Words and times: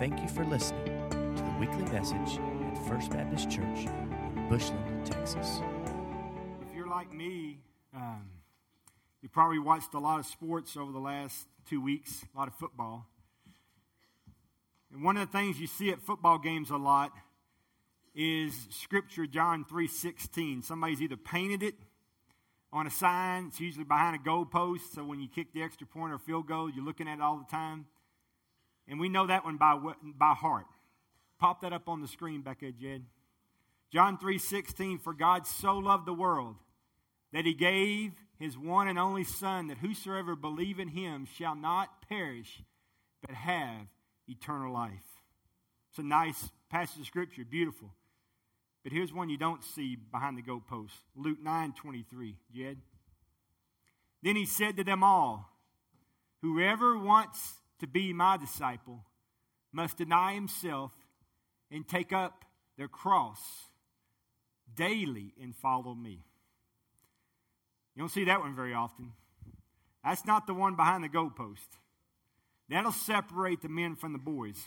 Thank 0.00 0.22
you 0.22 0.28
for 0.28 0.46
listening 0.46 0.86
to 1.10 1.42
the 1.42 1.56
weekly 1.60 1.84
message 1.92 2.38
at 2.38 2.88
First 2.88 3.10
Baptist 3.10 3.50
Church 3.50 3.80
in 3.84 4.46
Bushland, 4.48 5.04
Texas. 5.04 5.60
If 6.66 6.74
you're 6.74 6.88
like 6.88 7.12
me, 7.12 7.58
um, 7.94 8.22
you 9.20 9.28
probably 9.28 9.58
watched 9.58 9.92
a 9.92 9.98
lot 9.98 10.18
of 10.18 10.24
sports 10.24 10.74
over 10.74 10.90
the 10.90 10.98
last 10.98 11.46
two 11.68 11.82
weeks, 11.82 12.24
a 12.34 12.38
lot 12.38 12.48
of 12.48 12.54
football. 12.54 13.08
And 14.90 15.04
one 15.04 15.18
of 15.18 15.30
the 15.30 15.38
things 15.38 15.60
you 15.60 15.66
see 15.66 15.90
at 15.90 16.00
football 16.00 16.38
games 16.38 16.70
a 16.70 16.78
lot 16.78 17.12
is 18.14 18.68
Scripture, 18.70 19.26
John 19.26 19.66
3.16. 19.66 20.64
Somebody's 20.64 21.02
either 21.02 21.18
painted 21.18 21.62
it 21.62 21.74
on 22.72 22.86
a 22.86 22.90
sign. 22.90 23.48
It's 23.48 23.60
usually 23.60 23.84
behind 23.84 24.16
a 24.16 24.18
goalpost, 24.18 24.94
so 24.94 25.04
when 25.04 25.20
you 25.20 25.28
kick 25.28 25.52
the 25.52 25.62
extra 25.62 25.86
point 25.86 26.14
or 26.14 26.18
field 26.18 26.46
goal, 26.46 26.70
you're 26.70 26.86
looking 26.86 27.06
at 27.06 27.18
it 27.18 27.20
all 27.20 27.36
the 27.36 27.54
time. 27.54 27.84
And 28.88 28.98
we 28.98 29.08
know 29.08 29.26
that 29.26 29.44
one 29.44 29.56
by, 29.56 29.78
by 30.02 30.34
heart. 30.34 30.66
Pop 31.38 31.62
that 31.62 31.72
up 31.72 31.88
on 31.88 32.00
the 32.00 32.08
screen 32.08 32.42
Becca 32.42 32.72
Jed. 32.72 33.04
John 33.92 34.18
3:16 34.18 35.00
For 35.00 35.12
God 35.12 35.46
so 35.46 35.78
loved 35.78 36.06
the 36.06 36.14
world 36.14 36.56
that 37.32 37.46
he 37.46 37.54
gave 37.54 38.12
his 38.38 38.56
one 38.56 38.88
and 38.88 38.98
only 38.98 39.24
son 39.24 39.68
that 39.68 39.78
whosoever 39.78 40.34
believe 40.34 40.78
in 40.78 40.88
him 40.88 41.26
shall 41.36 41.54
not 41.54 42.08
perish 42.08 42.62
but 43.20 43.34
have 43.34 43.86
eternal 44.28 44.72
life. 44.72 44.92
It's 45.90 45.98
a 45.98 46.02
nice 46.02 46.50
passage 46.70 47.00
of 47.00 47.06
scripture, 47.06 47.44
beautiful. 47.44 47.90
But 48.82 48.92
here's 48.92 49.12
one 49.12 49.28
you 49.28 49.36
don't 49.36 49.62
see 49.62 49.96
behind 49.96 50.38
the 50.38 50.42
goalpost. 50.42 50.96
Luke 51.14 51.38
9:23, 51.42 52.36
Jed. 52.54 52.80
Then 54.22 54.36
he 54.36 54.46
said 54.46 54.76
to 54.76 54.84
them 54.84 55.02
all, 55.02 55.50
whoever 56.42 56.96
wants 56.96 57.59
to 57.80 57.86
be 57.86 58.12
my 58.12 58.36
disciple 58.36 59.04
must 59.72 59.98
deny 59.98 60.34
himself 60.34 60.92
and 61.70 61.86
take 61.86 62.12
up 62.12 62.44
their 62.76 62.88
cross 62.88 63.40
daily 64.74 65.34
and 65.40 65.54
follow 65.54 65.94
me. 65.94 66.24
You 67.94 68.02
don't 68.02 68.08
see 68.08 68.24
that 68.24 68.40
one 68.40 68.54
very 68.54 68.74
often. 68.74 69.12
That's 70.04 70.24
not 70.24 70.46
the 70.46 70.54
one 70.54 70.76
behind 70.76 71.04
the 71.04 71.08
goalpost. 71.08 71.68
That'll 72.68 72.92
separate 72.92 73.62
the 73.62 73.68
men 73.68 73.96
from 73.96 74.12
the 74.12 74.18
boys. 74.18 74.58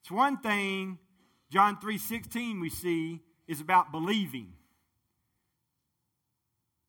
It's 0.00 0.10
one 0.10 0.38
thing, 0.38 0.98
John 1.50 1.78
3:16 1.78 2.60
we 2.60 2.68
see 2.68 3.22
is 3.46 3.60
about 3.60 3.92
believing. 3.92 4.54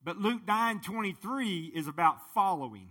But 0.03 0.17
Luke 0.17 0.45
9:23 0.45 1.67
is 1.67 1.87
about 1.87 2.33
following. 2.33 2.89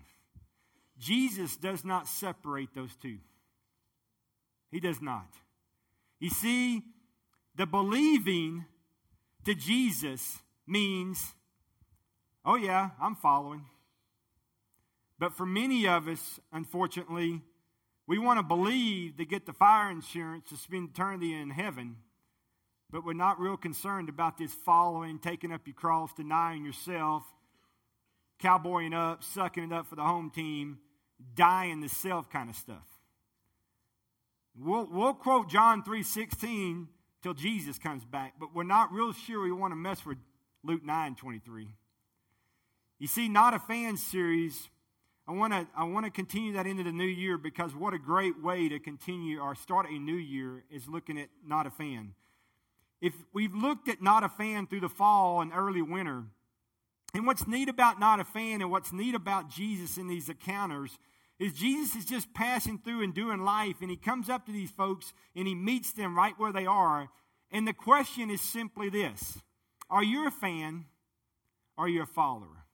Jesus 0.99 1.57
does 1.57 1.85
not 1.85 2.09
separate 2.09 2.75
those 2.75 2.95
two. 2.97 3.19
He 4.71 4.81
does 4.81 5.01
not. 5.01 5.29
You 6.21 6.31
see, 6.31 6.83
the 7.55 7.67
believing 7.67 8.65
to 9.45 9.55
Jesus 9.55 10.39
means, 10.67 11.35
oh, 12.45 12.57
yeah, 12.57 12.91
I'm 13.01 13.15
following. 13.15 13.65
But 15.19 15.35
for 15.37 15.47
many 15.47 15.87
of 15.89 16.07
us, 16.09 16.41
unfortunately, 16.53 17.43
we 18.07 18.19
want 18.19 18.39
to 18.39 18.43
believe 18.43 19.17
to 19.17 19.25
get 19.25 19.47
the 19.47 19.53
fire 19.53 19.91
insurance 19.91 20.49
to 20.51 20.57
spend 20.57 20.91
eternity 20.91 21.35
in 21.35 21.51
heaven, 21.51 21.97
but 22.91 23.05
we're 23.05 23.13
not 23.13 23.39
real 23.39 23.57
concerned 23.57 24.09
about 24.09 24.39
this 24.39 24.53
following, 24.53 25.19
taking 25.19 25.53
up 25.53 25.67
your 25.67 25.75
cross, 25.75 26.13
denying 26.15 26.65
yourself, 26.65 27.23
cowboying 28.39 28.95
up, 28.95 29.23
sucking 29.23 29.65
it 29.65 29.73
up 29.73 29.87
for 29.87 29.97
the 29.97 30.03
home 30.03 30.31
team, 30.31 30.79
dying 31.35 31.81
the 31.81 31.89
self 31.89 32.31
kind 32.31 32.51
of 32.51 32.57
stuff. 32.57 32.87
We'll, 34.59 34.89
we'll 34.91 35.15
quote 35.15 35.49
John 35.49 35.83
3.16 35.83 36.89
till 37.23 37.35
Jesus 37.35 37.79
comes 37.79 38.05
back, 38.05 38.35
but 38.41 38.55
we're 38.55 38.65
not 38.65 38.93
real 38.93 39.13
sure 39.13 39.43
we 39.43 39.53
want 39.53 39.73
to 39.73 39.77
mess 39.77 40.05
with 40.05 40.19
Luke 40.65 40.85
9.23. 40.85 41.69
You 42.99 43.07
see, 43.07 43.29
Not 43.29 43.55
a 43.55 43.61
Fan 43.61 43.97
series, 43.97 44.69
I 45.29 45.33
want 45.33 45.53
to 45.53 45.67
I 45.77 45.85
want 45.85 46.07
to 46.07 46.11
continue 46.11 46.55
that 46.55 46.67
into 46.67 46.83
the 46.83 46.91
new 46.91 47.05
year 47.05 47.37
because 47.37 47.75
what 47.75 47.93
a 47.93 47.99
great 47.99 48.43
way 48.43 48.69
to 48.71 48.79
continue 48.79 49.41
or 49.41 49.55
start 49.55 49.87
a 49.91 49.99
new 49.99 50.17
year 50.17 50.65
is 50.71 50.89
looking 50.89 51.21
at 51.21 51.29
Not 51.47 51.67
a 51.67 51.71
Fan. 51.71 52.15
If 53.03 53.13
we've 53.35 53.55
looked 53.55 53.89
at 53.89 54.01
Not 54.01 54.25
a 54.25 54.31
Fan 54.31 54.67
through 54.67 54.81
the 54.81 54.89
fall 54.89 55.43
and 55.43 55.53
early 55.55 55.83
winter, 55.83 56.25
and 57.15 57.27
what's 57.27 57.47
neat 57.47 57.69
about 57.69 57.99
Not 57.99 58.21
a 58.21 58.25
Fan 58.25 58.61
and 58.61 58.71
what's 58.71 58.93
neat 58.93 59.15
about 59.15 59.51
Jesus 59.51 59.97
in 59.97 60.09
these 60.09 60.29
encounters 60.29 60.99
is 61.39 61.53
Jesus 61.53 61.97
is 61.97 62.05
just 62.05 62.35
passing 62.35 62.79
through 62.79 63.03
and 63.03 63.15
doing 63.15 63.45
life, 63.45 63.77
and 63.81 63.91
he 63.91 63.97
comes 63.97 64.29
up 64.29 64.45
to 64.47 64.53
these 64.53 64.71
folks 64.71 65.13
and 65.37 65.47
he 65.47 65.55
meets 65.55 65.93
them 65.93 66.17
right 66.17 66.35
where 66.37 66.53
they 66.53 66.67
are. 66.67 67.09
And 67.51 67.67
the 67.67 67.73
question 67.73 68.31
is 68.31 68.41
simply 68.41 68.89
this 68.89 69.39
Are 69.89 70.03
you 70.03 70.27
a 70.27 70.31
fan? 70.31 70.87
Or 71.77 71.85
are 71.85 71.89
you 71.89 72.03
a 72.03 72.07
follower? 72.07 72.65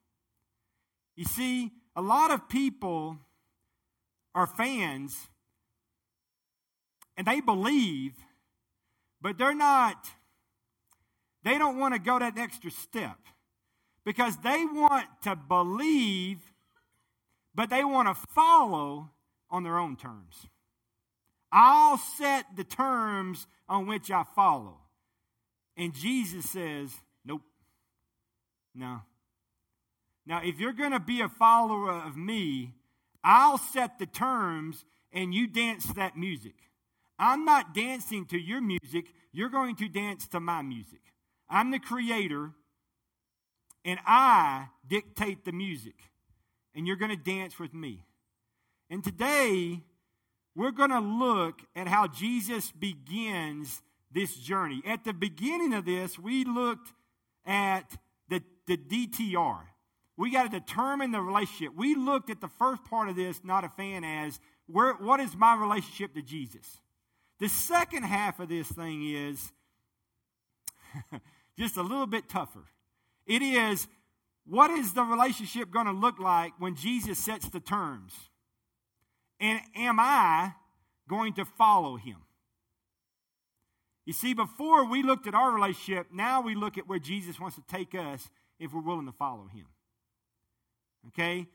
You 1.14 1.26
see, 1.26 1.72
a 1.94 2.00
lot 2.00 2.30
of 2.30 2.48
people 2.48 3.18
are 4.34 4.46
fans 4.46 5.28
and 7.16 7.26
they 7.26 7.40
believe, 7.40 8.14
but 9.20 9.36
they're 9.36 9.54
not, 9.54 10.08
they 11.44 11.58
don't 11.58 11.78
want 11.78 11.94
to 11.94 12.00
go 12.00 12.18
that 12.18 12.38
extra 12.38 12.70
step 12.70 13.18
because 14.04 14.36
they 14.38 14.64
want 14.64 15.06
to 15.22 15.36
believe 15.36 16.38
but 17.54 17.70
they 17.70 17.84
want 17.84 18.08
to 18.08 18.14
follow 18.32 19.10
on 19.50 19.62
their 19.62 19.78
own 19.78 19.96
terms. 19.96 20.46
I'll 21.52 21.98
set 21.98 22.46
the 22.56 22.64
terms 22.64 23.46
on 23.68 23.86
which 23.86 24.10
I 24.10 24.24
follow. 24.34 24.78
And 25.76 25.94
Jesus 25.94 26.50
says, 26.50 26.90
Nope. 27.24 27.42
No. 28.74 29.02
Now, 30.26 30.40
if 30.42 30.58
you're 30.58 30.72
going 30.72 30.92
to 30.92 31.00
be 31.00 31.20
a 31.20 31.28
follower 31.28 31.92
of 31.92 32.16
me, 32.16 32.72
I'll 33.22 33.58
set 33.58 33.98
the 33.98 34.06
terms 34.06 34.84
and 35.12 35.32
you 35.32 35.46
dance 35.46 35.84
that 35.92 36.16
music. 36.16 36.54
I'm 37.18 37.44
not 37.44 37.74
dancing 37.74 38.26
to 38.26 38.38
your 38.38 38.60
music, 38.60 39.06
you're 39.32 39.48
going 39.48 39.76
to 39.76 39.88
dance 39.88 40.26
to 40.28 40.40
my 40.40 40.62
music. 40.62 41.00
I'm 41.48 41.70
the 41.70 41.78
creator, 41.78 42.50
and 43.84 43.98
I 44.06 44.68
dictate 44.86 45.44
the 45.44 45.52
music 45.52 45.94
and 46.74 46.86
you're 46.86 46.96
going 46.96 47.10
to 47.10 47.16
dance 47.16 47.58
with 47.58 47.72
me. 47.72 48.04
And 48.90 49.02
today, 49.02 49.82
we're 50.54 50.72
going 50.72 50.90
to 50.90 51.00
look 51.00 51.60
at 51.74 51.88
how 51.88 52.06
Jesus 52.06 52.70
begins 52.72 53.82
this 54.12 54.36
journey. 54.36 54.82
At 54.86 55.04
the 55.04 55.12
beginning 55.12 55.74
of 55.74 55.84
this, 55.84 56.18
we 56.18 56.44
looked 56.44 56.92
at 57.46 57.96
the, 58.28 58.42
the 58.66 58.76
DTR. 58.76 59.60
We 60.16 60.30
got 60.30 60.50
to 60.50 60.60
determine 60.60 61.10
the 61.10 61.20
relationship. 61.20 61.74
We 61.76 61.94
looked 61.94 62.30
at 62.30 62.40
the 62.40 62.48
first 62.48 62.84
part 62.84 63.08
of 63.08 63.16
this, 63.16 63.40
not 63.42 63.64
a 63.64 63.68
fan, 63.68 64.04
as 64.04 64.38
where, 64.66 64.94
what 64.94 65.20
is 65.20 65.36
my 65.36 65.56
relationship 65.56 66.14
to 66.14 66.22
Jesus? 66.22 66.80
The 67.40 67.48
second 67.48 68.04
half 68.04 68.38
of 68.38 68.48
this 68.48 68.68
thing 68.68 69.08
is 69.12 69.52
just 71.58 71.76
a 71.76 71.82
little 71.82 72.06
bit 72.06 72.28
tougher. 72.28 72.64
It 73.26 73.42
is 73.42 73.86
what 74.46 74.70
is 74.70 74.92
the 74.92 75.02
relationship 75.02 75.70
going 75.70 75.86
to 75.86 75.92
look 75.92 76.18
like 76.18 76.52
when 76.58 76.76
Jesus 76.76 77.18
sets 77.18 77.48
the 77.48 77.60
terms? 77.60 78.12
And 79.40 79.60
am 79.74 79.98
I 79.98 80.52
going 81.08 81.32
to 81.34 81.44
follow 81.44 81.96
him? 81.96 82.16
You 84.04 84.12
see, 84.12 84.34
before 84.34 84.84
we 84.84 85.02
looked 85.02 85.26
at 85.26 85.34
our 85.34 85.50
relationship, 85.50 86.08
now 86.12 86.42
we 86.42 86.54
look 86.54 86.76
at 86.76 86.86
where 86.86 86.98
Jesus 86.98 87.40
wants 87.40 87.56
to 87.56 87.62
take 87.68 87.94
us 87.94 88.28
if 88.58 88.72
we're 88.72 88.82
willing 88.82 89.06
to 89.06 89.12
follow 89.12 89.48
him. 89.52 89.66
Okay? 91.08 91.46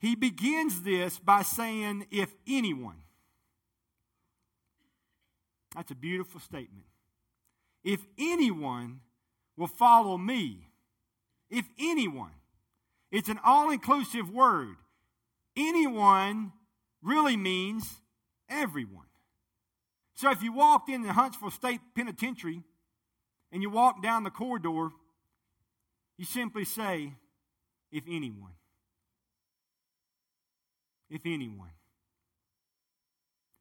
He 0.00 0.16
begins 0.16 0.82
this 0.82 1.18
by 1.18 1.42
saying, 1.42 2.06
if 2.10 2.34
anyone. 2.46 2.96
That's 5.76 5.92
a 5.92 5.96
beautiful 5.96 6.40
statement. 6.40 6.86
If 7.84 8.00
anyone 8.18 9.00
will 9.56 9.66
follow 9.66 10.18
me, 10.18 10.68
if 11.50 11.64
anyone. 11.78 12.32
It's 13.10 13.28
an 13.28 13.38
all 13.44 13.70
inclusive 13.70 14.28
word. 14.28 14.76
Anyone 15.56 16.52
really 17.02 17.36
means 17.36 18.00
everyone. 18.48 19.06
So 20.14 20.30
if 20.30 20.42
you 20.42 20.52
walked 20.52 20.88
in 20.88 21.02
the 21.02 21.12
Huntsville 21.12 21.50
State 21.50 21.80
Penitentiary 21.94 22.62
and 23.52 23.62
you 23.62 23.70
walk 23.70 24.02
down 24.02 24.24
the 24.24 24.30
corridor, 24.30 24.90
you 26.16 26.24
simply 26.24 26.64
say, 26.64 27.12
if 27.92 28.04
anyone. 28.08 28.52
If 31.10 31.22
anyone. 31.24 31.70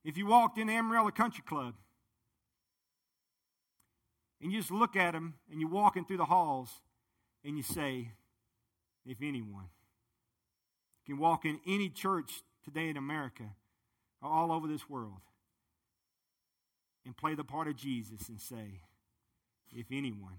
If 0.03 0.17
you 0.17 0.25
walked 0.25 0.57
in 0.57 0.69
Amarillo 0.69 1.11
Country 1.11 1.43
Club 1.45 1.75
and 4.43 4.51
you 4.51 4.59
just 4.59 4.71
look 4.71 4.97
at 4.97 5.13
them 5.13 5.35
and 5.49 5.61
you're 5.61 5.69
walking 5.69 6.03
through 6.03 6.17
the 6.17 6.25
halls 6.25 6.69
and 7.45 7.55
you 7.55 7.63
say, 7.63 8.11
if 9.05 9.17
anyone 9.21 9.69
can 11.05 11.17
walk 11.17 11.45
in 11.45 11.61
any 11.65 11.87
church 11.87 12.43
today 12.65 12.89
in 12.89 12.97
America 12.97 13.43
or 14.21 14.29
all 14.29 14.51
over 14.51 14.67
this 14.67 14.89
world 14.89 15.21
and 17.05 17.15
play 17.15 17.35
the 17.35 17.43
part 17.43 17.69
of 17.69 17.77
Jesus 17.77 18.27
and 18.27 18.39
say, 18.39 18.81
if 19.71 19.85
anyone, 19.91 20.35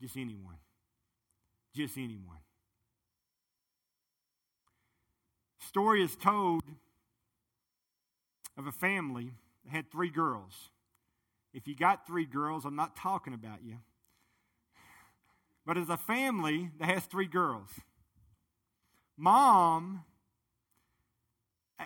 just 0.00 0.16
anyone, 0.18 0.56
just 1.74 1.96
anyone. 1.96 2.38
Story 5.60 6.02
is 6.02 6.14
told 6.14 6.62
of 8.58 8.66
a 8.66 8.72
family 8.72 9.32
that 9.64 9.70
had 9.70 9.90
three 9.90 10.10
girls. 10.10 10.68
If 11.52 11.66
you 11.66 11.74
got 11.74 12.06
three 12.06 12.26
girls, 12.26 12.64
I'm 12.64 12.76
not 12.76 12.96
talking 12.96 13.34
about 13.34 13.62
you. 13.64 13.76
But 15.66 15.76
as 15.76 15.88
a 15.88 15.96
family 15.96 16.70
that 16.78 16.86
has 16.86 17.04
three 17.04 17.26
girls, 17.26 17.68
mom, 19.16 20.04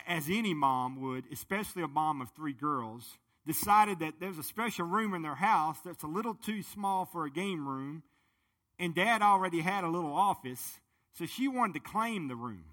as 0.06 0.28
any 0.31 0.55
mom 0.55 1.00
would, 1.00 1.25
especially 1.32 1.82
a 1.82 1.88
mom 1.88 2.20
of 2.20 2.31
three 2.31 2.52
girls, 2.52 3.19
decided 3.46 3.99
that 4.00 4.14
there's 4.20 4.38
a 4.38 4.43
special 4.43 4.87
room 4.87 5.14
in 5.14 5.22
their 5.22 5.34
house 5.34 5.78
that's 5.84 6.02
a 6.02 6.08
little 6.08 6.34
too 6.34 6.62
small 6.62 7.05
for 7.05 7.25
a 7.25 7.31
game 7.31 7.69
room, 7.69 8.02
and 8.78 8.94
dad 8.94 9.22
already 9.22 9.61
had 9.61 9.84
a 9.84 9.88
little 9.88 10.14
office, 10.14 10.78
so 11.12 11.26
she 11.26 11.49
wanted 11.49 11.75
to 11.75 11.81
claim 11.81 12.28
the 12.28 12.37
room 12.37 12.64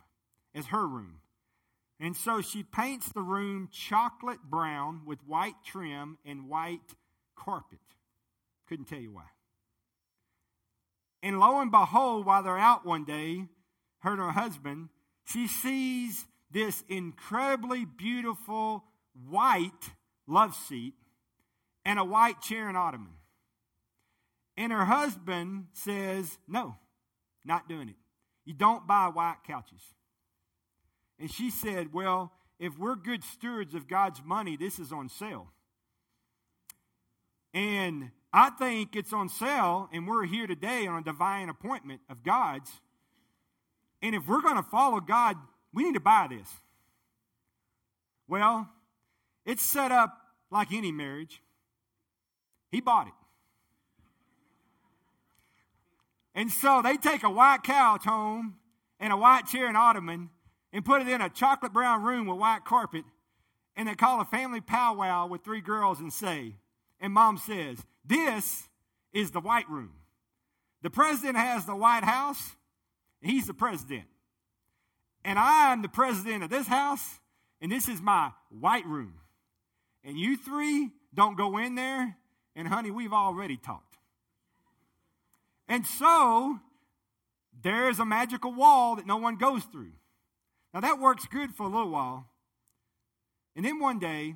as 0.54 0.68
her 0.68 0.88
room. 0.88 1.21
And 2.02 2.18
so 2.18 2.42
she 2.42 2.64
paints 2.64 3.10
the 3.10 3.22
room 3.22 3.70
chocolate 3.72 4.42
brown 4.44 5.02
with 5.06 5.20
white 5.28 5.54
trim 5.64 6.18
and 6.26 6.50
white 6.50 6.96
carpet. 7.36 7.78
Couldn't 8.68 8.86
tell 8.86 9.00
you 9.00 9.12
why. 9.12 9.28
And 11.22 11.40
lo 11.40 11.60
and 11.60 11.70
behold, 11.70 12.26
while 12.26 12.42
they're 12.42 12.58
out 12.58 12.88
one 12.88 13.06
day, 13.06 13.46
her 14.00 14.14
and 14.14 14.20
her 14.20 14.32
husband, 14.32 14.90
she 15.26 15.48
sees 15.48 16.26
this 16.50 16.84
incredibly 16.90 17.86
beautiful 17.86 18.84
white 19.30 19.92
love 20.26 20.56
seat 20.56 20.96
and 21.86 22.00
a 22.00 22.04
white 22.04 22.42
chair 22.42 22.68
and 22.68 22.76
ottoman. 22.76 23.14
And 24.58 24.72
her 24.72 24.86
husband 24.86 25.68
says, 25.74 26.40
No, 26.48 26.78
not 27.46 27.70
doing 27.70 27.90
it. 27.90 27.96
You 28.44 28.56
don't 28.56 28.88
buy 28.88 29.08
white 29.14 29.38
couches. 29.46 29.84
And 31.22 31.32
she 31.32 31.52
said, 31.52 31.94
Well, 31.94 32.34
if 32.60 32.78
we're 32.80 32.96
good 32.96 33.24
stewards 33.24 33.76
of 33.76 33.88
God's 33.88 34.22
money, 34.26 34.58
this 34.58 34.80
is 34.80 34.92
on 34.92 35.08
sale. 35.08 35.48
And 37.54 38.10
I 38.34 38.50
think 38.50 38.96
it's 38.96 39.14
on 39.14 39.30
sale, 39.30 39.88
and 39.94 40.08
we're 40.08 40.26
here 40.26 40.48
today 40.48 40.88
on 40.88 40.98
a 40.98 41.04
divine 41.04 41.50
appointment 41.50 42.02
of 42.10 42.24
God's. 42.24 42.72
And 44.02 44.16
if 44.16 44.28
we're 44.28 44.42
going 44.42 44.56
to 44.56 44.64
follow 44.64 45.00
God, 45.00 45.38
we 45.72 45.84
need 45.84 45.94
to 45.94 46.00
buy 46.00 46.26
this. 46.28 46.50
Well, 48.28 48.68
it's 49.46 49.64
set 49.64 49.92
up 49.92 50.18
like 50.50 50.74
any 50.74 50.92
marriage. 50.92 51.40
He 52.72 52.82
bought 52.82 53.08
it. 53.08 53.14
And 56.34 56.50
so 56.50 56.82
they 56.82 56.98
take 56.98 57.22
a 57.22 57.30
white 57.30 57.62
couch 57.64 58.06
home 58.06 58.56
and 59.00 59.14
a 59.14 59.18
white 59.18 59.46
chair 59.46 59.68
and 59.68 59.78
ottoman 59.78 60.30
and 60.74 60.86
put 60.86 61.02
it 61.02 61.08
in 61.08 61.22
a 61.22 61.30
chocolate 61.30 61.74
brown 61.74 62.04
room 62.04 62.28
with 62.28 62.38
white 62.38 62.66
carpet. 62.66 63.04
And 63.76 63.88
they 63.88 63.96
call 63.96 64.22
a 64.22 64.26
family 64.26 64.62
powwow 64.62 65.28
with 65.28 65.44
three 65.44 65.62
girls 65.62 66.00
and 66.00 66.12
say, 66.12 66.56
and 67.00 67.14
mom 67.14 67.38
says, 67.38 67.80
This 68.06 68.68
is 69.14 69.32
the 69.32 69.40
white 69.40 69.70
room. 69.70 69.94
The 70.82 70.90
president 70.90 71.38
has 71.38 71.66
the 71.66 71.76
White 71.76 72.04
House, 72.04 72.56
he's 73.22 73.48
the 73.48 73.54
president. 73.54 74.06
And 75.24 75.38
I'm 75.38 75.82
the 75.82 75.90
president 75.90 76.44
of 76.44 76.50
this 76.50 76.68
house, 76.68 77.20
and 77.62 77.72
this 77.72 77.88
is 77.88 78.02
my 78.02 78.32
white 78.50 78.86
room. 78.88 79.14
And 80.04 80.18
you 80.18 80.36
three 80.36 80.90
don't 81.14 81.38
go 81.38 81.58
in 81.58 81.76
there, 81.76 82.18
and 82.56 82.68
honey, 82.68 82.90
we've 82.90 83.14
already 83.14 83.58
talked. 83.58 83.98
And 85.68 85.86
so, 85.86 86.60
there's 87.62 88.00
a 88.00 88.06
magical 88.06 88.52
wall 88.52 88.96
that 88.96 89.06
no 89.06 89.18
one 89.18 89.36
goes 89.36 89.64
through. 89.66 89.92
Now, 90.74 90.80
that 90.80 91.00
works 91.00 91.26
good 91.26 91.54
for 91.54 91.64
a 91.64 91.70
little 91.70 91.90
while. 91.90 92.28
And 93.56 93.66
then 93.66 93.80
one 93.80 94.00
day, 94.00 94.36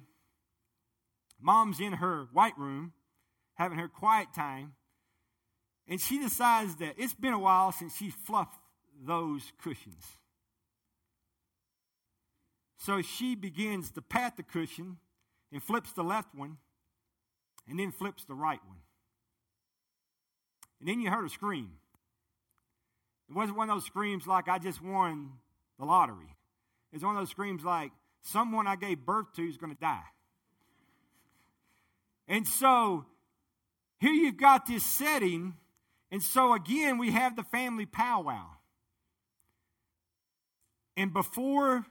mom's 1.40 1.80
in 1.80 1.94
her 1.94 2.28
white 2.34 2.58
room 2.58 2.94
having 3.56 3.78
her 3.78 3.88
quiet 3.88 4.28
time, 4.36 4.74
and 5.88 6.02
she 6.02 6.20
decides 6.20 6.76
that 6.78 6.96
it's 6.98 7.14
been 7.14 7.34
a 7.34 7.40
while 7.40 7.72
since 7.72 7.96
she 7.96 8.10
fluffed 8.10 8.60
those 9.06 9.54
cushions. 9.62 10.04
So 12.78 13.02
she 13.02 13.36
begins 13.36 13.92
to 13.92 14.02
pat 14.02 14.38
the 14.38 14.44
cushion 14.44 14.98
and 15.52 15.64
flips 15.64 15.92
the 15.94 16.04
left 16.04 16.36
one 16.36 16.58
and 17.68 17.80
then 17.80 17.92
flips 17.92 18.26
the 18.26 18.36
right 18.36 18.60
one. 18.68 18.78
And 20.80 20.90
then 20.90 21.00
you 21.00 21.10
heard 21.10 21.26
a 21.26 21.30
scream. 21.30 21.72
It 23.30 23.36
wasn't 23.36 23.58
one 23.58 23.70
of 23.70 23.76
those 23.76 23.86
screams 23.86 24.28
like 24.28 24.48
I 24.48 24.60
just 24.60 24.84
won 24.84 25.31
the 25.80 25.86
lottery. 25.86 26.36
It's 26.92 27.04
one 27.04 27.16
of 27.16 27.22
those 27.22 27.30
screams 27.30 27.63
like 27.63 27.92
someone 28.22 28.68
I 28.68 28.75
gave 28.75 29.06
birth 29.06 29.33
to 29.36 29.48
is 29.48 29.57
going 29.57 29.74
to 29.74 29.80
die. 29.80 30.04
And 32.27 32.48
so 32.48 33.06
here 34.00 34.13
you've 34.13 34.38
got 34.38 34.66
this 34.66 34.83
setting. 34.83 35.56
And 36.12 36.24
so 36.24 36.54
again, 36.54 36.98
we 36.98 37.12
have 37.12 37.36
the 37.36 37.44
family 37.44 37.86
powwow. 37.86 38.45
And 40.98 41.13
before 41.13 41.86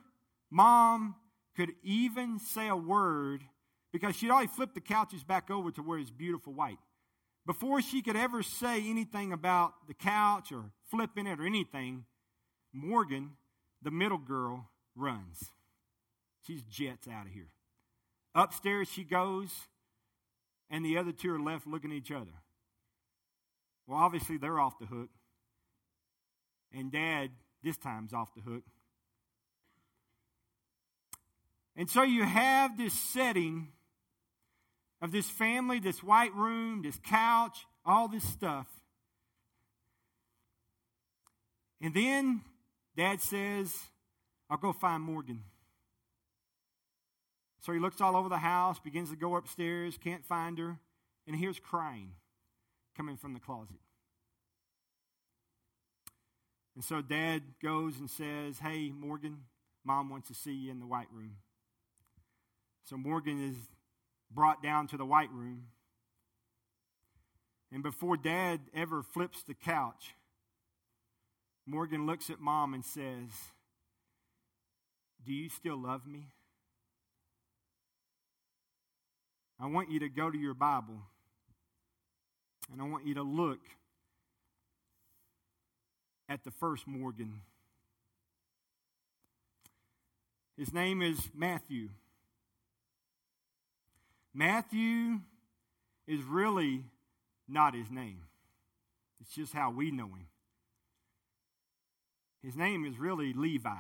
mom 0.51 1.17
could 1.57 1.73
even 1.83 2.39
say 2.39 2.69
a 2.69 2.77
word, 2.77 3.43
because 3.93 4.17
she'd 4.17 4.31
already 4.31 4.49
flipped 4.49 4.75
the 4.75 4.81
couches 4.81 5.23
back 5.23 5.51
over 5.51 5.71
to 5.71 5.83
where 5.83 5.99
it's 5.99 6.11
beautiful 6.11 6.53
white. 6.53 6.79
Before 7.47 7.83
she 7.83 8.01
could 8.03 8.17
ever 8.17 8.43
say 8.43 8.89
anything 8.89 9.33
about 9.33 9.87
the 9.87 9.95
couch 9.95 10.51
or 10.51 10.71
flipping 10.91 11.27
it 11.27 11.39
or 11.39 11.47
anything, 11.47 12.05
Morgan, 12.73 13.33
the 13.85 13.91
middle 13.91 14.19
girl, 14.19 14.69
runs. 14.97 15.51
She's 16.47 16.63
jets 16.63 17.07
out 17.07 17.27
of 17.27 17.33
here. 17.33 17.49
Upstairs 18.35 18.89
she 18.89 19.05
goes, 19.05 19.51
and 20.71 20.85
the 20.85 20.99
other 20.99 21.13
two 21.13 21.33
are 21.33 21.41
left 21.41 21.67
looking 21.67 21.93
at 21.93 21.97
each 21.97 22.11
other. 22.11 22.33
Well, 23.87 23.99
obviously 23.99 24.39
they're 24.39 24.59
off 24.59 24.79
the 24.79 24.87
hook. 24.87 25.11
And 26.73 26.91
dad, 26.91 27.31
this 27.63 27.77
time's 27.77 28.13
off 28.13 28.35
the 28.35 28.41
hook. 28.41 28.65
And 31.77 31.89
so 31.89 32.03
you 32.03 32.25
have 32.25 32.77
this 32.77 32.95
setting 32.95 33.69
of 35.03 35.13
this 35.13 35.29
family, 35.29 35.81
this 35.81 36.03
white 36.03 36.35
room, 36.35 36.83
this 36.83 36.99
couch, 37.05 37.67
all 37.85 38.09
this 38.09 38.25
stuff. 38.25 38.67
And 41.81 41.93
then 41.93 42.41
dad 42.97 43.21
says, 43.21 43.75
I'll 44.49 44.59
go 44.59 44.73
find 44.73 45.03
Morgan. 45.03 45.43
So 47.61 47.73
he 47.73 47.79
looks 47.79 48.01
all 48.01 48.17
over 48.17 48.29
the 48.29 48.37
house, 48.37 48.79
begins 48.79 49.11
to 49.11 49.17
go 49.17 49.37
upstairs, 49.37 49.99
can't 50.03 50.25
find 50.25 50.59
her, 50.59 50.79
and 51.27 51.35
hears 51.35 51.59
crying 51.59 52.13
coming 52.97 53.17
from 53.17 53.33
the 53.33 53.41
closet. 53.41 53.79
And 56.75 56.85
so 56.85 57.01
dad 57.01 57.43
goes 57.63 57.99
and 57.99 58.11
says, 58.11 58.59
Hey, 58.59 58.91
Morgan, 58.91 59.39
mom 59.85 60.11
wants 60.11 60.29
to 60.29 60.35
see 60.35 60.53
you 60.53 60.71
in 60.71 60.81
the 60.81 60.87
white 60.87 61.11
room. 61.13 61.37
So 62.85 62.97
Morgan 62.97 63.43
is 63.43 63.57
brought 64.31 64.63
down 64.63 64.89
to 64.89 64.97
the 64.97 65.07
white 65.07 65.33
room. 65.33 65.69
And 67.73 67.83
before 67.83 68.17
dad 68.17 68.61
ever 68.75 69.03
flips 69.03 69.43
the 69.43 69.55
couch, 69.55 70.15
Morgan 71.67 72.07
looks 72.07 72.29
at 72.31 72.41
mom 72.41 72.75
and 72.75 72.85
says, 72.85 73.31
Do 75.25 75.33
you 75.33 75.49
still 75.49 75.81
love 75.81 76.07
me? 76.07 76.27
I 79.59 79.67
want 79.67 79.91
you 79.91 80.01
to 80.01 80.09
go 80.09 80.31
to 80.31 80.37
your 80.37 80.55
Bible 80.55 81.01
and 82.73 82.83
I 82.83 82.85
want 82.85 83.07
you 83.07 83.15
to 83.15 83.23
look 83.23 83.61
at 86.29 86.45
the 86.45 86.51
first 86.51 86.87
Morgan. 86.87 87.41
His 90.59 90.73
name 90.73 91.03
is 91.03 91.19
Matthew. 91.35 91.89
Matthew 94.33 95.21
is 96.07 96.23
really 96.25 96.85
not 97.49 97.75
his 97.75 97.91
name, 97.91 98.21
it's 99.21 99.35
just 99.35 99.53
how 99.53 99.71
we 99.71 99.91
know 99.91 100.07
him. 100.07 100.27
His 102.45 102.57
name 102.57 102.85
is 102.85 102.99
really 102.99 103.33
Levi. 103.33 103.71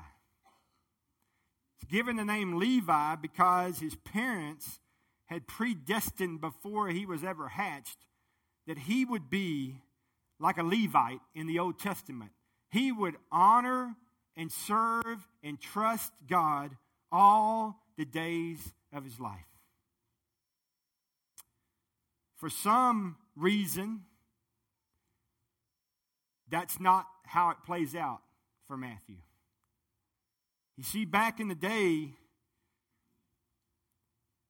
He's 1.79 1.91
given 1.91 2.17
the 2.17 2.25
name 2.25 2.59
Levi 2.59 3.17
because 3.17 3.79
his 3.79 3.95
parents 3.95 4.81
had 5.27 5.47
predestined 5.47 6.41
before 6.41 6.89
he 6.89 7.05
was 7.05 7.23
ever 7.23 7.49
hatched 7.49 7.99
that 8.67 8.79
he 8.79 9.05
would 9.05 9.29
be 9.29 9.83
like 10.41 10.57
a 10.57 10.63
Levite 10.63 11.21
in 11.35 11.47
the 11.47 11.59
Old 11.59 11.79
Testament. 11.79 12.31
He 12.71 12.91
would 12.91 13.17
honor 13.31 13.97
and 14.35 14.51
serve 14.51 15.29
and 15.43 15.61
trust 15.61 16.13
God 16.27 16.75
all 17.13 17.79
the 17.99 18.07
days 18.07 18.73
of 18.95 19.05
his 19.05 19.21
life. 19.21 19.45
For 22.37 22.49
some 22.49 23.17
reason, 23.37 24.05
that's 26.49 26.81
not 26.81 27.07
how 27.27 27.51
it 27.51 27.59
plays 27.67 27.95
out 27.95 28.24
for 28.67 28.77
Matthew. 28.77 29.17
You 30.77 30.85
see, 30.85 31.05
back 31.05 31.41
in 31.41 31.49
the 31.49 31.55
day, 31.55 32.11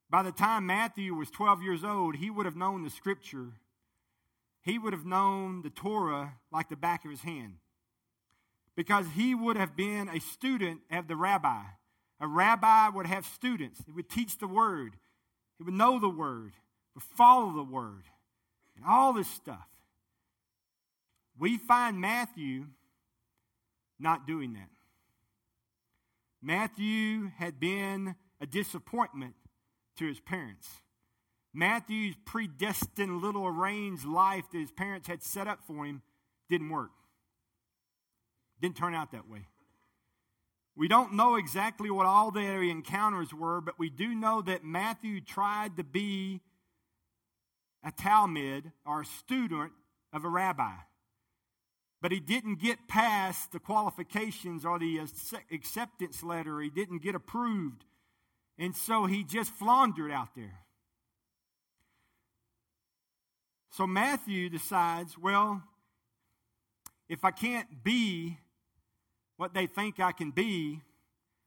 by 0.09 0.23
the 0.23 0.31
time 0.31 0.65
Matthew 0.65 1.13
was 1.13 1.29
12 1.29 1.61
years 1.61 1.83
old, 1.83 2.15
he 2.15 2.29
would 2.29 2.45
have 2.45 2.55
known 2.55 2.83
the 2.83 2.89
scripture. 2.89 3.53
He 4.61 4.79
would 4.79 4.93
have 4.93 5.05
known 5.05 5.61
the 5.61 5.69
Torah 5.69 6.33
like 6.51 6.69
the 6.69 6.75
back 6.75 7.05
of 7.05 7.11
his 7.11 7.21
hand. 7.21 7.55
Because 8.75 9.05
he 9.15 9.35
would 9.35 9.57
have 9.57 9.75
been 9.75 10.09
a 10.09 10.19
student 10.19 10.81
of 10.91 11.07
the 11.07 11.15
rabbi. 11.15 11.61
A 12.19 12.27
rabbi 12.27 12.89
would 12.89 13.05
have 13.05 13.25
students. 13.25 13.81
He 13.85 13.91
would 13.91 14.09
teach 14.09 14.37
the 14.37 14.47
word. 14.47 14.95
He 15.57 15.63
would 15.63 15.73
know 15.73 15.99
the 15.99 16.09
word, 16.09 16.53
would 16.93 17.03
follow 17.03 17.53
the 17.53 17.63
word, 17.63 18.03
and 18.75 18.85
all 18.85 19.13
this 19.13 19.29
stuff. 19.29 19.67
We 21.37 21.57
find 21.57 21.99
Matthew 21.99 22.65
not 23.99 24.27
doing 24.27 24.53
that. 24.53 24.69
Matthew 26.41 27.31
had 27.37 27.59
been 27.59 28.15
a 28.39 28.45
disappointment 28.45 29.33
to 29.97 30.05
his 30.05 30.19
parents. 30.19 30.67
Matthew's 31.53 32.15
predestined 32.25 33.21
little 33.21 33.47
arranged 33.47 34.05
life 34.05 34.43
that 34.51 34.59
his 34.59 34.71
parents 34.71 35.07
had 35.07 35.23
set 35.23 35.47
up 35.47 35.59
for 35.65 35.85
him 35.85 36.01
didn't 36.49 36.69
work. 36.69 36.91
Didn't 38.61 38.75
turn 38.75 38.93
out 38.93 39.11
that 39.13 39.29
way. 39.29 39.47
We 40.75 40.89
don't 40.89 41.13
know 41.13 41.35
exactly 41.35 41.89
what 41.89 42.05
all 42.05 42.31
their 42.31 42.61
encounters 42.61 43.33
were, 43.33 43.61
but 43.61 43.79
we 43.79 43.89
do 43.89 44.13
know 44.13 44.41
that 44.41 44.65
Matthew 44.65 45.21
tried 45.21 45.77
to 45.77 45.83
be 45.83 46.41
a 47.83 47.91
talmid 47.91 48.71
or 48.85 49.01
a 49.01 49.05
student 49.05 49.71
of 50.11 50.25
a 50.25 50.29
rabbi. 50.29 50.73
But 52.05 52.11
he 52.11 52.19
didn't 52.19 52.59
get 52.59 52.87
past 52.87 53.51
the 53.51 53.59
qualifications 53.59 54.63
or 54.63 54.77
the 54.77 54.99
acceptance 55.51 56.21
letter. 56.21 56.61
He 56.61 56.69
didn't 56.69 57.01
get 57.01 57.15
approved. 57.15 57.83
And 58.59 58.75
so 58.75 59.07
he 59.07 59.23
just 59.23 59.51
floundered 59.51 60.11
out 60.11 60.35
there. 60.35 60.59
So 63.71 63.87
Matthew 63.87 64.49
decides, 64.49 65.17
well, 65.17 65.63
if 67.09 67.25
I 67.25 67.31
can't 67.31 67.83
be 67.83 68.37
what 69.37 69.55
they 69.55 69.65
think 69.65 69.99
I 69.99 70.11
can 70.11 70.29
be, 70.29 70.81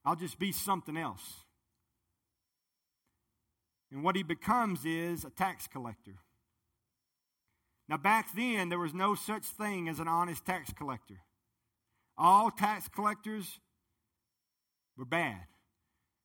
I'll 0.04 0.16
just 0.16 0.40
be 0.40 0.50
something 0.50 0.96
else. 0.96 1.44
And 3.92 4.02
what 4.02 4.16
he 4.16 4.24
becomes 4.24 4.84
is 4.84 5.24
a 5.24 5.30
tax 5.30 5.68
collector. 5.68 6.16
Now, 7.88 7.96
back 7.96 8.34
then, 8.34 8.68
there 8.68 8.78
was 8.78 8.92
no 8.92 9.14
such 9.14 9.44
thing 9.44 9.88
as 9.88 9.98
an 9.98 10.08
honest 10.08 10.44
tax 10.44 10.72
collector. 10.72 11.20
All 12.18 12.50
tax 12.50 12.88
collectors 12.88 13.60
were 14.96 15.06
bad. 15.06 15.40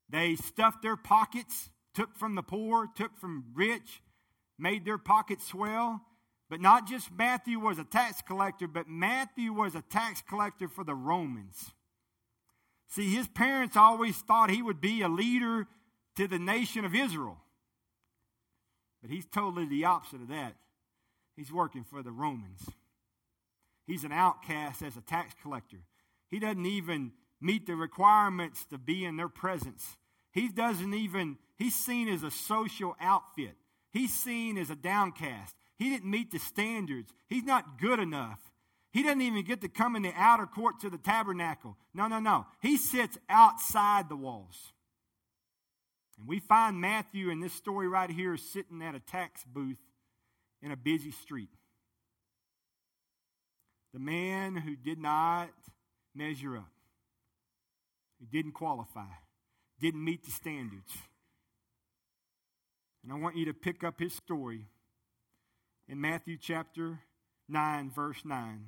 They 0.09 0.35
stuffed 0.35 0.81
their 0.81 0.97
pockets, 0.97 1.69
took 1.93 2.17
from 2.17 2.35
the 2.35 2.43
poor, 2.43 2.87
took 2.95 3.17
from 3.17 3.45
rich, 3.53 4.01
made 4.59 4.83
their 4.83 4.97
pockets 4.97 5.47
swell. 5.47 6.01
But 6.49 6.59
not 6.59 6.87
just 6.87 7.11
Matthew 7.11 7.59
was 7.59 7.79
a 7.79 7.83
tax 7.83 8.21
collector, 8.21 8.67
but 8.67 8.87
Matthew 8.87 9.53
was 9.53 9.75
a 9.75 9.81
tax 9.81 10.21
collector 10.21 10.67
for 10.67 10.83
the 10.83 10.93
Romans. 10.93 11.71
See, 12.89 13.09
his 13.13 13.27
parents 13.27 13.77
always 13.77 14.17
thought 14.17 14.51
he 14.51 14.61
would 14.61 14.81
be 14.81 15.01
a 15.01 15.07
leader 15.07 15.67
to 16.17 16.27
the 16.27 16.37
nation 16.37 16.85
of 16.85 16.93
Israel. 16.93 17.37
But 19.01 19.09
he's 19.09 19.25
totally 19.25 19.65
the 19.65 19.85
opposite 19.85 20.21
of 20.21 20.27
that. 20.27 20.55
He's 21.35 21.51
working 21.51 21.83
for 21.83 22.03
the 22.03 22.11
Romans. 22.11 22.61
He's 23.85 24.03
an 24.03 24.11
outcast 24.11 24.81
as 24.81 24.95
a 24.95 25.01
tax 25.01 25.33
collector. 25.41 25.81
He 26.29 26.39
doesn't 26.39 26.65
even 26.65 27.11
meet 27.41 27.67
the 27.67 27.75
requirements 27.75 28.65
to 28.65 28.77
be 28.77 29.03
in 29.05 29.17
their 29.17 29.29
presence. 29.29 29.97
He 30.31 30.47
doesn't 30.47 30.93
even, 30.93 31.37
he's 31.57 31.75
seen 31.75 32.07
as 32.07 32.23
a 32.23 32.31
social 32.31 32.95
outfit. 32.99 33.55
He's 33.91 34.13
seen 34.13 34.57
as 34.57 34.69
a 34.69 34.75
downcast. 34.75 35.55
He 35.77 35.89
didn't 35.89 36.09
meet 36.09 36.31
the 36.31 36.39
standards. 36.39 37.11
He's 37.27 37.43
not 37.43 37.79
good 37.79 37.99
enough. 37.99 38.39
He 38.91 39.03
doesn't 39.03 39.21
even 39.21 39.43
get 39.43 39.61
to 39.61 39.69
come 39.69 39.95
in 39.95 40.03
the 40.03 40.13
outer 40.15 40.45
court 40.45 40.79
to 40.81 40.89
the 40.89 40.97
tabernacle. 40.97 41.75
No, 41.93 42.07
no, 42.07 42.19
no. 42.19 42.45
He 42.61 42.77
sits 42.77 43.17
outside 43.27 44.07
the 44.07 44.15
walls. 44.15 44.71
And 46.17 46.27
we 46.27 46.39
find 46.39 46.79
Matthew 46.79 47.29
in 47.29 47.39
this 47.39 47.53
story 47.53 47.87
right 47.87 48.09
here 48.09 48.37
sitting 48.37 48.81
at 48.81 48.95
a 48.95 48.99
tax 48.99 49.43
booth 49.45 49.77
in 50.63 50.71
a 50.71 50.77
busy 50.77 51.11
street. 51.11 51.49
The 53.93 53.99
man 53.99 54.55
who 54.55 54.75
did 54.75 54.97
not 54.97 55.49
measure 56.15 56.57
up, 56.57 56.71
who 58.19 58.25
didn't 58.25 58.53
qualify, 58.53 59.11
didn't 59.79 60.03
meet 60.03 60.23
the 60.23 60.31
standards. 60.31 60.91
And 63.03 63.11
I 63.11 63.15
want 63.17 63.35
you 63.35 63.45
to 63.45 63.53
pick 63.53 63.83
up 63.83 63.99
his 63.99 64.13
story 64.13 64.65
in 65.87 65.99
Matthew 65.99 66.37
chapter 66.41 67.01
9, 67.49 67.91
verse 67.91 68.23
9. 68.23 68.65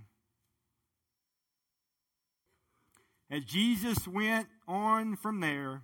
As 3.32 3.44
Jesus 3.46 4.08
went 4.08 4.48
on 4.68 5.16
from 5.16 5.40
there, 5.40 5.84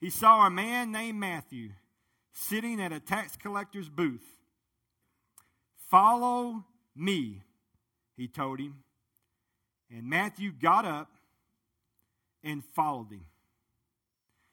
he 0.00 0.10
saw 0.10 0.46
a 0.46 0.50
man 0.50 0.90
named 0.90 1.20
Matthew 1.20 1.70
sitting 2.32 2.80
at 2.80 2.92
a 2.92 2.98
tax 2.98 3.36
collector's 3.36 3.88
booth. 3.88 4.26
Follow 5.94 6.64
me, 6.96 7.40
he 8.16 8.26
told 8.26 8.58
him. 8.58 8.82
And 9.88 10.10
Matthew 10.10 10.50
got 10.50 10.84
up 10.84 11.08
and 12.42 12.64
followed 12.74 13.12
him. 13.12 13.26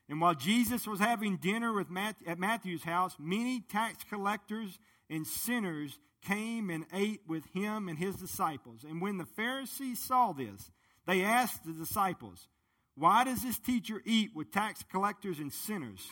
And 0.07 0.21
while 0.21 0.35
Jesus 0.35 0.85
was 0.85 0.99
having 0.99 1.37
dinner 1.37 1.73
with 1.73 1.89
Matthew, 1.89 2.27
at 2.27 2.37
Matthew's 2.37 2.83
house, 2.83 3.15
many 3.17 3.59
tax 3.59 4.03
collectors 4.07 4.77
and 5.09 5.25
sinners 5.25 5.97
came 6.23 6.69
and 6.69 6.85
ate 6.93 7.21
with 7.27 7.45
him 7.55 7.89
and 7.89 7.97
his 7.97 8.17
disciples. 8.17 8.85
And 8.87 9.01
when 9.01 9.17
the 9.17 9.25
Pharisees 9.25 9.97
saw 9.97 10.33
this, 10.33 10.69
they 11.07 11.23
asked 11.23 11.65
the 11.65 11.73
disciples, 11.73 12.47
Why 12.93 13.23
does 13.23 13.41
this 13.41 13.57
teacher 13.57 13.99
eat 14.05 14.29
with 14.35 14.51
tax 14.51 14.83
collectors 14.91 15.39
and 15.39 15.51
sinners? 15.51 16.07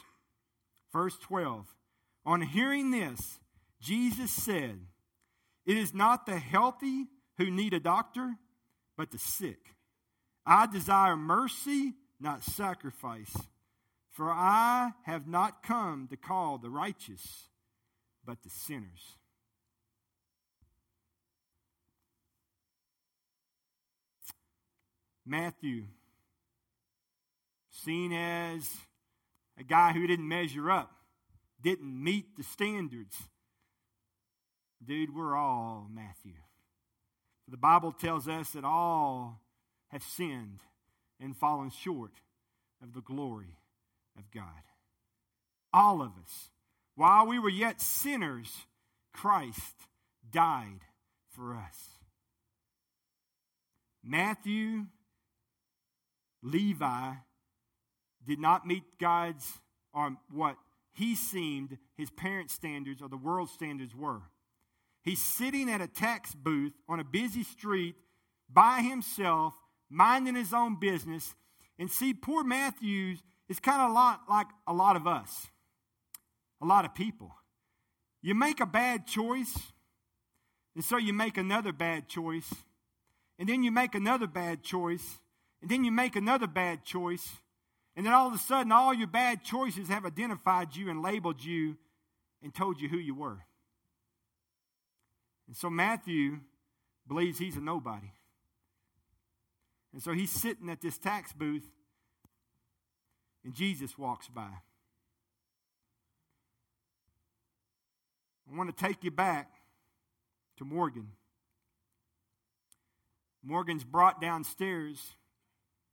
Verse 0.91 1.19
12 1.19 1.67
On 2.25 2.41
hearing 2.41 2.89
this, 2.89 3.37
Jesus 3.79 4.31
said, 4.31 4.79
it 5.69 5.77
is 5.77 5.93
not 5.93 6.25
the 6.25 6.39
healthy 6.39 7.05
who 7.37 7.51
need 7.51 7.75
a 7.75 7.79
doctor, 7.79 8.33
but 8.97 9.11
the 9.11 9.19
sick. 9.19 9.59
I 10.43 10.65
desire 10.65 11.15
mercy, 11.15 11.93
not 12.19 12.43
sacrifice. 12.43 13.37
For 14.09 14.31
I 14.31 14.93
have 15.03 15.27
not 15.27 15.61
come 15.61 16.07
to 16.09 16.17
call 16.17 16.57
the 16.57 16.71
righteous, 16.71 17.21
but 18.25 18.41
the 18.41 18.49
sinners. 18.49 19.15
Matthew, 25.23 25.83
seen 27.69 28.11
as 28.11 28.67
a 29.55 29.63
guy 29.63 29.93
who 29.93 30.07
didn't 30.07 30.27
measure 30.27 30.71
up, 30.71 30.91
didn't 31.61 32.03
meet 32.03 32.35
the 32.37 32.43
standards 32.43 33.15
Dude, 34.85 35.15
we're 35.15 35.35
all 35.35 35.87
Matthew. 35.93 36.33
The 37.47 37.57
Bible 37.57 37.91
tells 37.91 38.27
us 38.27 38.51
that 38.51 38.63
all 38.63 39.41
have 39.89 40.03
sinned 40.03 40.61
and 41.19 41.35
fallen 41.35 41.69
short 41.69 42.13
of 42.81 42.93
the 42.93 43.01
glory 43.01 43.57
of 44.17 44.31
God. 44.31 44.43
All 45.73 46.01
of 46.01 46.11
us. 46.23 46.49
While 46.95 47.27
we 47.27 47.39
were 47.39 47.49
yet 47.49 47.81
sinners, 47.81 48.51
Christ 49.13 49.75
died 50.31 50.81
for 51.29 51.55
us. 51.55 51.77
Matthew, 54.03 54.85
Levi 56.41 57.13
did 58.25 58.39
not 58.39 58.65
meet 58.65 58.83
God's, 58.99 59.59
or 59.93 60.15
what 60.31 60.55
he 60.91 61.15
seemed 61.15 61.77
his 61.95 62.09
parents' 62.09 62.53
standards 62.53 63.01
or 63.01 63.09
the 63.09 63.17
world's 63.17 63.51
standards 63.51 63.95
were. 63.95 64.21
He's 65.03 65.21
sitting 65.21 65.69
at 65.69 65.81
a 65.81 65.87
tax 65.87 66.35
booth 66.35 66.73
on 66.87 66.99
a 66.99 67.03
busy 67.03 67.43
street 67.43 67.95
by 68.51 68.81
himself, 68.81 69.53
minding 69.89 70.35
his 70.35 70.53
own 70.53 70.79
business. 70.79 71.35
And 71.77 71.89
see, 71.89 72.13
poor 72.13 72.43
Matthews 72.43 73.23
is 73.47 73.59
kind 73.59 73.81
of 73.81 73.91
a 73.91 73.93
lot 73.93 74.21
like 74.29 74.47
a 74.67 74.73
lot 74.73 74.95
of 74.95 75.07
us, 75.07 75.47
a 76.61 76.65
lot 76.65 76.85
of 76.85 76.93
people. 76.93 77.33
You 78.21 78.35
make 78.35 78.59
a 78.59 78.65
bad 78.65 79.07
choice, 79.07 79.57
and 80.75 80.83
so 80.83 80.97
you 80.97 81.13
make 81.13 81.37
another 81.37 81.71
bad 81.71 82.09
choice, 82.09 82.53
and 83.39 83.47
then 83.47 83.63
you 83.63 83.71
make 83.71 83.95
another 83.95 84.27
bad 84.27 84.61
choice, 84.61 85.19
and 85.61 85.71
then 85.71 85.85
you 85.85 85.91
make 85.91 86.17
another 86.17 86.47
bad 86.47 86.83
choice, 86.83 87.27
And 87.99 88.05
then 88.05 88.13
all 88.13 88.29
of 88.29 88.33
a 88.33 88.37
sudden, 88.37 88.71
all 88.71 88.93
your 88.93 89.07
bad 89.07 89.43
choices 89.43 89.89
have 89.89 90.05
identified 90.05 90.73
you 90.73 90.89
and 90.89 91.01
labeled 91.01 91.43
you 91.43 91.75
and 92.41 92.55
told 92.55 92.79
you 92.79 92.87
who 92.87 92.97
you 92.97 93.13
were. 93.13 93.39
And 95.49 95.57
so 95.57 95.67
Matthew 95.67 96.37
believes 97.07 97.39
he's 97.39 97.57
a 97.57 97.59
nobody. 97.59 98.11
And 99.91 100.03
so 100.03 100.13
he's 100.13 100.29
sitting 100.29 100.69
at 100.69 100.79
this 100.79 100.99
tax 100.99 101.33
booth, 101.33 101.67
and 103.43 103.55
Jesus 103.55 103.97
walks 103.97 104.27
by. 104.27 104.51
I 108.47 108.55
want 108.55 108.69
to 108.69 108.85
take 108.85 109.03
you 109.03 109.09
back 109.09 109.51
to 110.57 110.65
Morgan. 110.65 111.07
Morgan's 113.43 113.83
brought 113.83 114.21
downstairs 114.21 115.01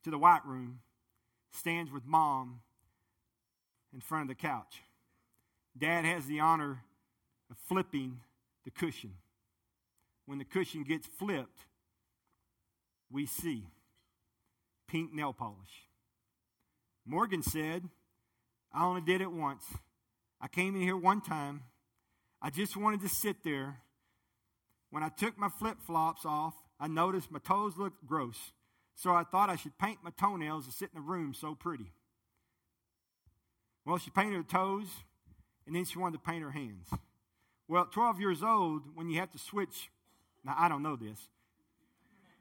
to 0.04 0.10
the 0.10 0.18
white 0.18 0.44
room, 0.44 0.80
stands 1.52 1.90
with 1.90 2.04
mom 2.04 2.60
in 3.94 4.02
front 4.02 4.22
of 4.22 4.28
the 4.28 4.34
couch. 4.34 4.82
Dad 5.78 6.04
has 6.04 6.26
the 6.26 6.40
honor 6.40 6.82
of 7.50 7.56
flipping 7.66 8.20
the 8.66 8.70
cushion. 8.70 9.14
When 10.26 10.38
the 10.38 10.44
cushion 10.44 10.82
gets 10.82 11.06
flipped, 11.06 11.60
we 13.10 13.26
see 13.26 13.64
pink 14.88 15.12
nail 15.12 15.32
polish. 15.32 15.86
Morgan 17.06 17.42
said, 17.42 17.84
I 18.72 18.84
only 18.84 19.00
did 19.00 19.20
it 19.20 19.30
once. 19.30 19.64
I 20.40 20.48
came 20.48 20.74
in 20.74 20.82
here 20.82 20.96
one 20.96 21.20
time. 21.20 21.62
I 22.42 22.50
just 22.50 22.76
wanted 22.76 23.00
to 23.02 23.08
sit 23.08 23.42
there. 23.44 23.78
When 24.90 25.02
I 25.02 25.08
took 25.08 25.38
my 25.38 25.48
flip 25.48 25.78
flops 25.86 26.24
off, 26.24 26.54
I 26.78 26.88
noticed 26.88 27.30
my 27.30 27.38
toes 27.38 27.74
looked 27.76 28.04
gross. 28.06 28.52
So 28.96 29.12
I 29.12 29.24
thought 29.24 29.50
I 29.50 29.56
should 29.56 29.78
paint 29.78 29.98
my 30.02 30.10
toenails 30.10 30.66
to 30.66 30.72
sit 30.72 30.90
in 30.94 31.00
the 31.00 31.06
room 31.06 31.34
so 31.34 31.54
pretty. 31.54 31.92
Well, 33.84 33.98
she 33.98 34.10
painted 34.10 34.36
her 34.36 34.42
toes, 34.42 34.88
and 35.66 35.76
then 35.76 35.84
she 35.84 35.98
wanted 35.98 36.18
to 36.18 36.30
paint 36.30 36.42
her 36.42 36.50
hands. 36.50 36.88
Well, 37.68 37.82
at 37.82 37.92
12 37.92 38.20
years 38.20 38.42
old, 38.42 38.82
when 38.94 39.08
you 39.08 39.20
have 39.20 39.30
to 39.32 39.38
switch, 39.38 39.90
now 40.46 40.54
I 40.56 40.68
don't 40.68 40.82
know 40.82 40.96
this, 40.96 41.28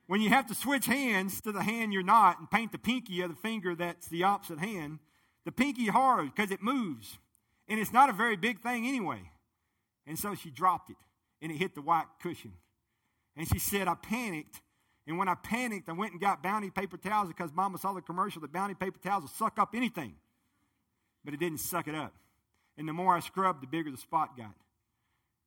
when 0.08 0.22
you 0.22 0.30
have 0.30 0.48
to 0.48 0.56
switch 0.56 0.86
hands 0.86 1.42
to 1.42 1.52
the 1.52 1.64
hand 1.64 1.92
you're 1.92 2.04
not 2.04 2.40
and 2.40 2.50
paint 2.50 2.72
the 2.72 2.78
pinky 2.78 3.22
of 3.22 3.30
the 3.30 3.36
finger 3.36 3.76
that's 3.76 4.08
the 4.08 4.24
opposite 4.24 4.60
hand, 4.60 5.00
the 5.46 5.52
pinky 5.52 5.88
hard 5.88 6.34
because 6.34 6.52
it 6.52 6.62
moves. 6.62 7.18
And 7.68 7.80
it's 7.80 7.92
not 7.92 8.10
a 8.10 8.14
very 8.14 8.36
big 8.36 8.62
thing 8.62 8.88
anyway. 8.88 9.20
And 10.06 10.20
so 10.20 10.36
she 10.36 10.52
dropped 10.52 10.92
it 10.92 10.98
and 11.42 11.52
it 11.52 11.56
hit 11.56 11.74
the 11.74 11.82
white 11.82 12.06
cushion. 12.22 12.54
And 13.36 13.48
she 13.48 13.58
said, 13.58 13.88
I 13.88 13.96
panicked. 13.96 14.62
And 15.08 15.18
when 15.18 15.28
I 15.28 15.36
panicked, 15.36 15.90
I 15.90 15.94
went 15.94 16.12
and 16.12 16.22
got 16.22 16.44
bounty 16.44 16.70
paper 16.70 16.98
towels 16.98 17.28
because 17.28 17.52
mama 17.54 17.80
saw 17.80 17.94
the 17.94 18.02
commercial 18.02 18.42
that 18.42 18.54
bounty 18.54 18.76
paper 18.76 19.00
towels 19.04 19.24
will 19.24 19.30
suck 19.30 19.58
up 19.58 19.74
anything. 19.76 20.14
But 21.24 21.34
it 21.34 21.40
didn't 21.40 21.60
suck 21.60 21.88
it 21.88 21.96
up. 21.96 22.14
And 22.78 22.88
the 22.88 22.94
more 22.94 23.16
I 23.16 23.20
scrubbed, 23.20 23.64
the 23.64 23.68
bigger 23.68 23.90
the 23.90 23.98
spot 23.98 24.38
got. 24.38 24.54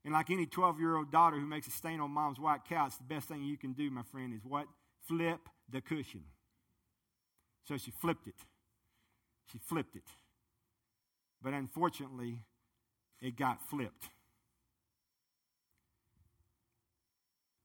And 0.05 0.15
like 0.15 0.31
any 0.31 0.47
12 0.47 0.81
year 0.81 0.97
old 0.97 1.11
daughter 1.11 1.37
who 1.39 1.47
makes 1.47 1.67
a 1.67 1.71
stain 1.71 2.01
on 2.01 2.11
mom's 2.11 2.39
white 2.39 2.65
couch, 2.65 2.93
the 2.97 3.15
best 3.15 3.29
thing 3.29 3.43
you 3.43 3.57
can 3.57 3.73
do, 3.73 3.91
my 3.91 4.03
friend, 4.03 4.33
is 4.33 4.45
what? 4.45 4.67
Flip 5.07 5.41
the 5.71 5.81
cushion. 5.81 6.25
So 7.65 7.77
she 7.77 7.91
flipped 7.91 8.27
it. 8.27 8.35
She 9.53 9.59
flipped 9.59 9.97
it. 9.97 10.09
But 11.43 11.53
unfortunately, 11.53 12.41
it 13.21 13.37
got 13.37 13.69
flipped. 13.69 14.09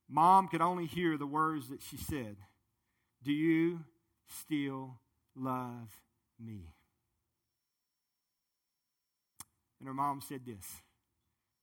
Mom 0.10 0.48
could 0.48 0.62
only 0.62 0.86
hear 0.86 1.18
the 1.18 1.26
words 1.26 1.70
that 1.70 1.82
she 1.82 1.98
said 1.98 2.36
Do 3.24 3.32
you 3.32 3.80
still 4.28 5.00
love 5.36 5.90
me? 6.40 6.74
And 9.80 9.88
her 9.88 9.94
mom 9.94 10.22
said 10.22 10.42
this 10.46 10.82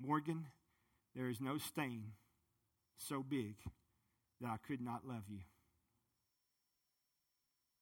Morgan, 0.00 0.46
there 1.14 1.28
is 1.28 1.40
no 1.40 1.58
stain 1.58 2.12
so 2.96 3.22
big 3.22 3.54
that 4.40 4.48
I 4.48 4.56
could 4.66 4.80
not 4.80 5.06
love 5.06 5.24
you. 5.28 5.40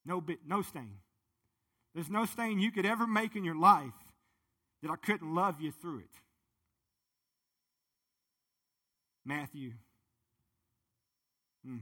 No 0.04 0.20
bit, 0.20 0.40
no 0.46 0.62
stain. 0.62 0.98
There's 1.94 2.10
no 2.10 2.24
stain 2.24 2.58
you 2.58 2.70
could 2.70 2.86
ever 2.86 3.06
make 3.06 3.36
in 3.36 3.44
your 3.44 3.58
life 3.58 3.92
that 4.82 4.90
I 4.90 4.96
couldn't 4.96 5.34
love 5.34 5.60
you 5.60 5.72
through 5.72 5.98
it. 5.98 6.14
Matthew 9.24 9.72
hmm, 11.66 11.78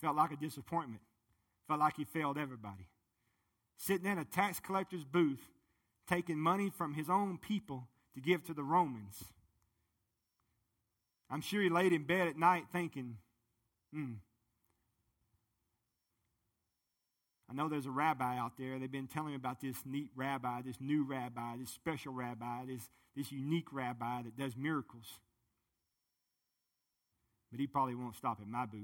felt 0.00 0.16
like 0.16 0.32
a 0.32 0.36
disappointment. 0.36 1.00
Felt 1.66 1.80
like 1.80 1.96
he 1.96 2.04
failed 2.04 2.38
everybody. 2.38 2.88
Sitting 3.76 4.10
in 4.10 4.18
a 4.18 4.24
tax 4.24 4.58
collector's 4.60 5.04
booth, 5.04 5.46
taking 6.08 6.38
money 6.38 6.70
from 6.70 6.94
his 6.94 7.08
own 7.08 7.38
people 7.38 7.86
to 8.14 8.20
give 8.20 8.44
to 8.44 8.54
the 8.54 8.62
Romans. 8.62 9.22
I'm 11.30 11.40
sure 11.40 11.60
he 11.60 11.68
laid 11.68 11.92
in 11.92 12.04
bed 12.04 12.28
at 12.28 12.38
night 12.38 12.64
thinking, 12.72 13.16
hmm. 13.92 14.14
I 17.50 17.54
know 17.54 17.68
there's 17.68 17.86
a 17.86 17.90
rabbi 17.90 18.36
out 18.36 18.52
there. 18.58 18.78
They've 18.78 18.90
been 18.90 19.06
telling 19.06 19.30
me 19.30 19.36
about 19.36 19.60
this 19.60 19.76
neat 19.86 20.10
rabbi, 20.14 20.62
this 20.62 20.76
new 20.80 21.04
rabbi, 21.04 21.56
this 21.58 21.70
special 21.70 22.12
rabbi, 22.12 22.66
this, 22.66 22.90
this 23.16 23.32
unique 23.32 23.72
rabbi 23.72 24.22
that 24.22 24.36
does 24.36 24.54
miracles. 24.56 25.06
But 27.50 27.60
he 27.60 27.66
probably 27.66 27.94
won't 27.94 28.16
stop 28.16 28.38
at 28.42 28.46
my 28.46 28.66
booth. 28.66 28.80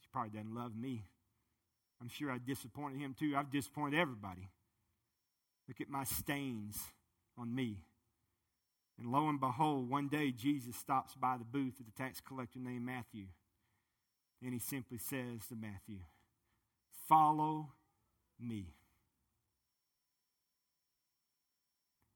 He 0.00 0.08
probably 0.12 0.30
doesn't 0.30 0.54
love 0.54 0.76
me. 0.76 1.04
I'm 2.00 2.08
sure 2.08 2.30
I 2.30 2.38
disappointed 2.38 3.00
him 3.00 3.14
too. 3.18 3.34
I've 3.36 3.50
disappointed 3.50 3.98
everybody. 3.98 4.48
Look 5.68 5.80
at 5.80 5.88
my 5.88 6.04
stains 6.04 6.78
on 7.36 7.54
me. 7.54 7.78
And 9.00 9.10
lo 9.10 9.30
and 9.30 9.40
behold, 9.40 9.88
one 9.88 10.08
day 10.08 10.30
Jesus 10.30 10.76
stops 10.76 11.14
by 11.14 11.38
the 11.38 11.44
booth 11.44 11.80
of 11.80 11.86
the 11.86 11.92
tax 11.92 12.20
collector 12.20 12.58
named 12.58 12.84
Matthew. 12.84 13.24
And 14.44 14.52
he 14.52 14.58
simply 14.58 14.98
says 14.98 15.46
to 15.48 15.56
Matthew, 15.56 16.00
Follow 17.08 17.72
me. 18.38 18.66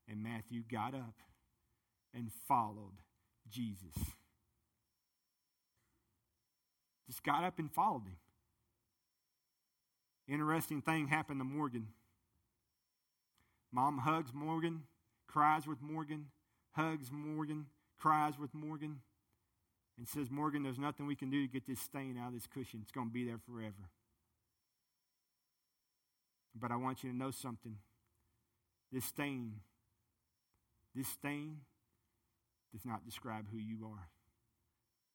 And 0.06 0.22
Matthew 0.22 0.62
got 0.70 0.94
up 0.94 1.14
and 2.12 2.30
followed 2.46 3.00
Jesus. 3.48 3.94
Just 7.06 7.24
got 7.24 7.44
up 7.44 7.58
and 7.58 7.72
followed 7.72 8.04
him. 8.04 8.16
Interesting 10.28 10.82
thing 10.82 11.08
happened 11.08 11.40
to 11.40 11.44
Morgan. 11.44 11.88
Mom 13.72 13.98
hugs 13.98 14.32
Morgan, 14.34 14.82
cries 15.26 15.66
with 15.66 15.82
Morgan, 15.82 16.26
hugs 16.74 17.10
Morgan, 17.10 17.66
cries 17.98 18.38
with 18.38 18.54
Morgan, 18.54 19.00
and 19.96 20.08
says, 20.08 20.30
Morgan, 20.30 20.62
there's 20.62 20.78
nothing 20.78 21.06
we 21.06 21.14
can 21.16 21.30
do 21.30 21.46
to 21.46 21.52
get 21.52 21.66
this 21.66 21.80
stain 21.80 22.18
out 22.20 22.28
of 22.28 22.34
this 22.34 22.46
cushion. 22.46 22.80
It's 22.82 22.92
going 22.92 23.08
to 23.08 23.12
be 23.12 23.24
there 23.24 23.38
forever. 23.48 23.90
But 26.54 26.70
I 26.70 26.76
want 26.76 27.02
you 27.02 27.10
to 27.10 27.16
know 27.16 27.30
something. 27.30 27.76
This 28.92 29.04
stain, 29.04 29.60
this 30.94 31.08
stain 31.08 31.58
does 32.72 32.84
not 32.84 33.04
describe 33.04 33.46
who 33.50 33.58
you 33.58 33.87
are. 33.87 34.08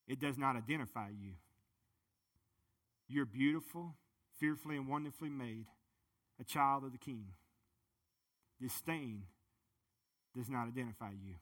It 0.08 0.20
does 0.20 0.38
not 0.38 0.56
identify 0.56 1.10
you. 1.10 1.34
You're 3.08 3.26
beautiful, 3.26 3.96
fearfully 4.40 4.78
and 4.78 4.88
wonderfully 4.88 5.30
made, 5.30 5.66
a 6.40 6.44
child 6.44 6.84
of 6.84 6.92
the 6.92 6.98
King. 6.98 7.26
This 8.62 8.74
stain 8.74 9.24
does 10.36 10.50
not 10.50 10.68
identify 10.68 11.12
you. 11.12 11.36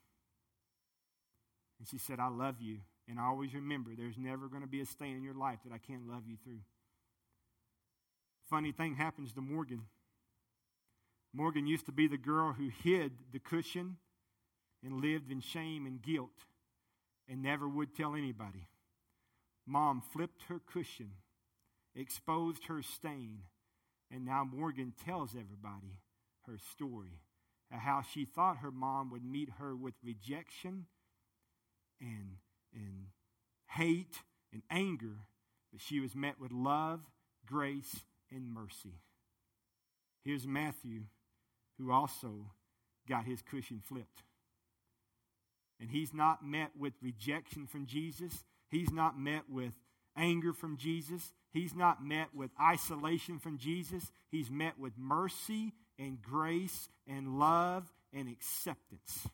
And 1.80 1.88
she 1.88 1.98
said, 1.98 2.20
I 2.20 2.30
love 2.30 2.56
you. 2.60 2.78
And 3.08 3.20
I 3.20 3.26
always 3.26 3.54
remember, 3.54 3.92
there's 3.96 4.18
never 4.18 4.48
going 4.48 4.64
to 4.64 4.68
be 4.68 4.82
a 4.82 4.86
stain 4.86 5.16
in 5.16 5.24
your 5.24 5.34
life 5.34 5.60
that 5.66 5.74
I 5.74 5.78
can't 5.78 6.08
love 6.08 6.24
you 6.28 6.38
through. 6.44 6.60
Funny 8.50 8.72
thing 8.72 8.96
happens 8.96 9.34
to 9.34 9.42
Morgan. 9.42 9.84
Morgan 11.34 11.68
used 11.68 11.86
to 11.86 11.92
be 11.92 12.08
the 12.08 12.18
girl 12.18 12.54
who 12.54 12.70
hid 12.84 13.12
the 13.32 13.40
cushion 13.40 13.98
and 14.84 15.02
lived 15.02 15.32
in 15.32 15.42
shame 15.42 15.86
and 15.86 16.02
guilt 16.02 16.46
and 17.30 17.42
never 17.42 17.68
would 17.68 17.96
tell 17.96 18.16
anybody. 18.16 18.68
Mom 19.66 20.02
flipped 20.02 20.44
her 20.44 20.60
cushion, 20.60 21.12
exposed 21.96 22.66
her 22.66 22.82
stain, 22.82 23.40
and 24.10 24.26
now 24.26 24.46
Morgan 24.46 24.94
tells 25.06 25.32
everybody 25.32 26.00
her 26.46 26.58
story 26.72 27.20
how 27.70 28.02
she 28.02 28.26
thought 28.26 28.58
her 28.58 28.72
mom 28.72 29.12
would 29.12 29.24
meet 29.24 29.50
her 29.60 29.76
with 29.76 29.94
rejection 30.04 30.86
and, 32.02 32.38
and 32.74 33.08
hate 33.68 34.22
and 34.54 34.62
anger, 34.70 35.20
but 35.72 35.82
she 35.82 36.00
was 36.00 36.16
met 36.16 36.40
with 36.40 36.52
love, 36.52 37.02
grace, 37.46 38.04
and 38.32 38.54
mercy. 38.54 39.02
Here's 40.24 40.48
Matthew, 40.48 41.04
who 41.78 41.92
also 41.92 42.52
got 43.08 43.26
his 43.26 43.42
cushion 43.42 43.82
flipped. 43.84 44.24
And 45.80 45.90
he's 45.90 46.14
not 46.14 46.46
met 46.46 46.72
with 46.78 46.94
rejection 47.02 47.68
from 47.68 47.86
Jesus. 47.86 48.44
He's 48.70 48.92
not 48.92 49.18
met 49.18 49.44
with 49.50 49.74
anger 50.18 50.52
from 50.52 50.78
Jesus. 50.78 51.32
he's 51.54 51.76
not 51.76 52.04
met 52.04 52.28
with 52.34 52.52
isolation 52.60 53.40
from 53.40 53.58
Jesus. 53.58 54.12
He's 54.30 54.50
met 54.50 54.78
with 54.80 54.94
mercy 54.98 55.74
and 55.98 56.22
grace 56.22 56.90
and 57.08 57.40
love 57.40 57.92
and 58.14 58.28
acceptance. 58.28 59.28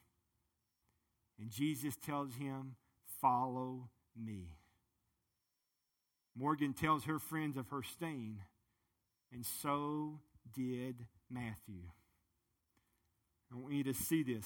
And 1.39 1.49
Jesus 1.49 1.95
tells 1.95 2.33
him, 2.35 2.75
Follow 3.21 3.89
me. 4.15 4.49
Morgan 6.35 6.73
tells 6.73 7.05
her 7.05 7.19
friends 7.19 7.57
of 7.57 7.69
her 7.69 7.83
stain, 7.83 8.39
and 9.31 9.45
so 9.45 10.19
did 10.55 10.95
Matthew. 11.29 11.83
I 13.51 13.57
want 13.57 13.73
you 13.73 13.83
to 13.83 13.93
see 13.93 14.23
this. 14.23 14.45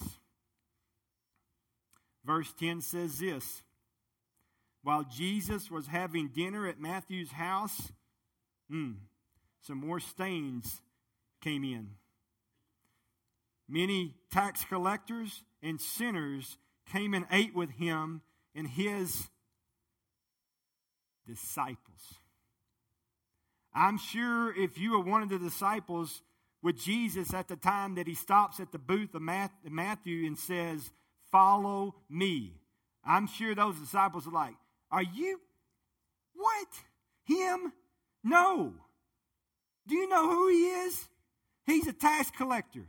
Verse 2.25 2.53
10 2.59 2.81
says 2.81 3.19
this 3.19 3.61
While 4.83 5.05
Jesus 5.05 5.71
was 5.71 5.87
having 5.87 6.27
dinner 6.27 6.67
at 6.67 6.79
Matthew's 6.79 7.31
house, 7.31 7.91
hmm, 8.69 8.91
some 9.61 9.77
more 9.77 10.01
stains 10.01 10.81
came 11.41 11.63
in. 11.63 11.91
Many 13.69 14.13
tax 14.31 14.63
collectors 14.65 15.43
and 15.61 15.79
sinners 15.79 16.57
came 16.91 17.13
and 17.13 17.25
ate 17.31 17.55
with 17.55 17.71
him 17.71 18.21
and 18.55 18.67
his 18.67 19.27
disciples. 21.27 22.15
I'm 23.73 23.97
sure 23.97 24.55
if 24.55 24.77
you 24.77 24.91
were 24.93 25.03
one 25.03 25.21
of 25.21 25.29
the 25.29 25.37
disciples 25.37 26.21
with 26.63 26.77
Jesus 26.77 27.33
at 27.33 27.47
the 27.47 27.55
time 27.55 27.95
that 27.95 28.07
he 28.07 28.15
stops 28.15 28.59
at 28.59 28.71
the 28.71 28.79
booth 28.79 29.13
of 29.13 29.21
Matthew 29.21 30.25
and 30.25 30.37
says, 30.37 30.91
Follow 31.31 31.95
me, 32.09 32.53
I'm 33.05 33.27
sure 33.27 33.53
those 33.53 33.77
disciples 33.79 34.27
are 34.27 34.31
like, 34.31 34.55
Are 34.89 35.03
you 35.03 35.39
what? 36.33 36.67
Him? 37.25 37.73
No. 38.23 38.73
Do 39.87 39.95
you 39.95 40.09
know 40.09 40.29
who 40.29 40.49
he 40.49 40.65
is? 40.65 41.07
He's 41.65 41.87
a 41.87 41.93
tax 41.93 42.31
collector. 42.31 42.87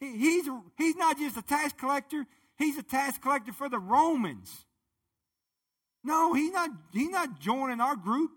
He, 0.00 0.16
he's, 0.16 0.48
a, 0.48 0.60
he's 0.76 0.96
not 0.96 1.18
just 1.18 1.36
a 1.36 1.42
tax 1.42 1.72
collector, 1.72 2.26
he's 2.58 2.78
a 2.78 2.82
tax 2.82 3.18
collector 3.18 3.52
for 3.52 3.68
the 3.68 3.78
Romans. 3.78 4.66
No, 6.04 6.34
he's 6.34 6.52
not, 6.52 6.70
he's 6.92 7.10
not 7.10 7.40
joining 7.40 7.80
our 7.80 7.96
group. 7.96 8.30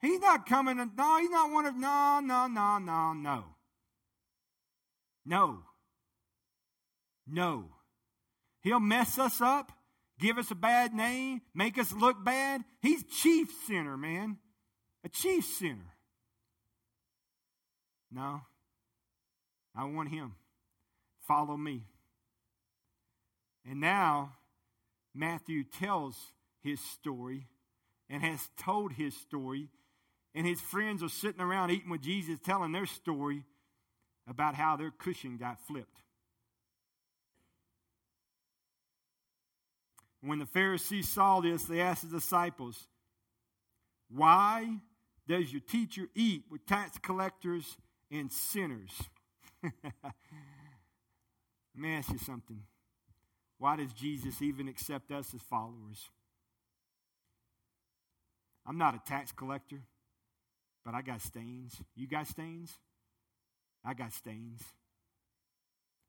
He's 0.00 0.20
not 0.20 0.46
coming. 0.46 0.76
No, 0.76 1.18
he's 1.18 1.30
not 1.30 1.50
one 1.52 1.66
of, 1.66 1.76
no, 1.76 2.20
no, 2.22 2.46
no, 2.46 2.78
no, 2.78 3.12
no. 3.12 3.44
No. 5.26 5.58
No. 7.26 7.64
He'll 8.62 8.80
mess 8.80 9.18
us 9.18 9.40
up, 9.40 9.72
give 10.18 10.38
us 10.38 10.50
a 10.50 10.54
bad 10.54 10.94
name, 10.94 11.40
make 11.54 11.78
us 11.78 11.92
look 11.92 12.22
bad. 12.24 12.62
He's 12.82 13.04
chief 13.04 13.48
sinner, 13.66 13.96
man. 13.96 14.38
A 15.04 15.08
chief 15.08 15.44
sinner. 15.44 15.94
No. 18.10 18.42
I 19.74 19.84
want 19.84 20.08
him. 20.08 20.34
Follow 21.26 21.56
me. 21.56 21.84
And 23.68 23.80
now, 23.80 24.32
Matthew 25.14 25.64
tells 25.64 26.16
his 26.62 26.80
story 26.80 27.46
and 28.08 28.22
has 28.22 28.50
told 28.56 28.92
his 28.92 29.16
story. 29.16 29.68
And 30.34 30.46
his 30.46 30.60
friends 30.60 31.02
are 31.02 31.08
sitting 31.08 31.40
around 31.40 31.70
eating 31.70 31.90
with 31.90 32.02
Jesus, 32.02 32.38
telling 32.44 32.72
their 32.72 32.86
story 32.86 33.44
about 34.28 34.54
how 34.54 34.76
their 34.76 34.90
cushion 34.90 35.36
got 35.36 35.58
flipped. 35.66 36.02
When 40.22 40.38
the 40.38 40.46
Pharisees 40.46 41.08
saw 41.08 41.40
this, 41.40 41.64
they 41.64 41.80
asked 41.80 42.08
the 42.08 42.18
disciples, 42.18 42.86
Why 44.08 44.76
does 45.26 45.50
your 45.50 45.62
teacher 45.62 46.08
eat 46.14 46.44
with 46.50 46.66
tax 46.66 46.98
collectors 46.98 47.76
and 48.10 48.30
sinners? 48.30 48.90
Let 49.62 49.72
me 51.74 51.94
ask 51.94 52.10
you 52.10 52.18
something. 52.18 52.62
Why 53.60 53.76
does 53.76 53.92
Jesus 53.92 54.40
even 54.40 54.68
accept 54.68 55.12
us 55.12 55.34
as 55.34 55.42
followers? 55.42 56.08
I'm 58.66 58.78
not 58.78 58.94
a 58.94 59.02
tax 59.06 59.32
collector, 59.32 59.82
but 60.82 60.94
I 60.94 61.02
got 61.02 61.20
stains. 61.20 61.76
You 61.94 62.06
got 62.06 62.26
stains? 62.26 62.78
I 63.84 63.92
got 63.92 64.14
stains. 64.14 64.62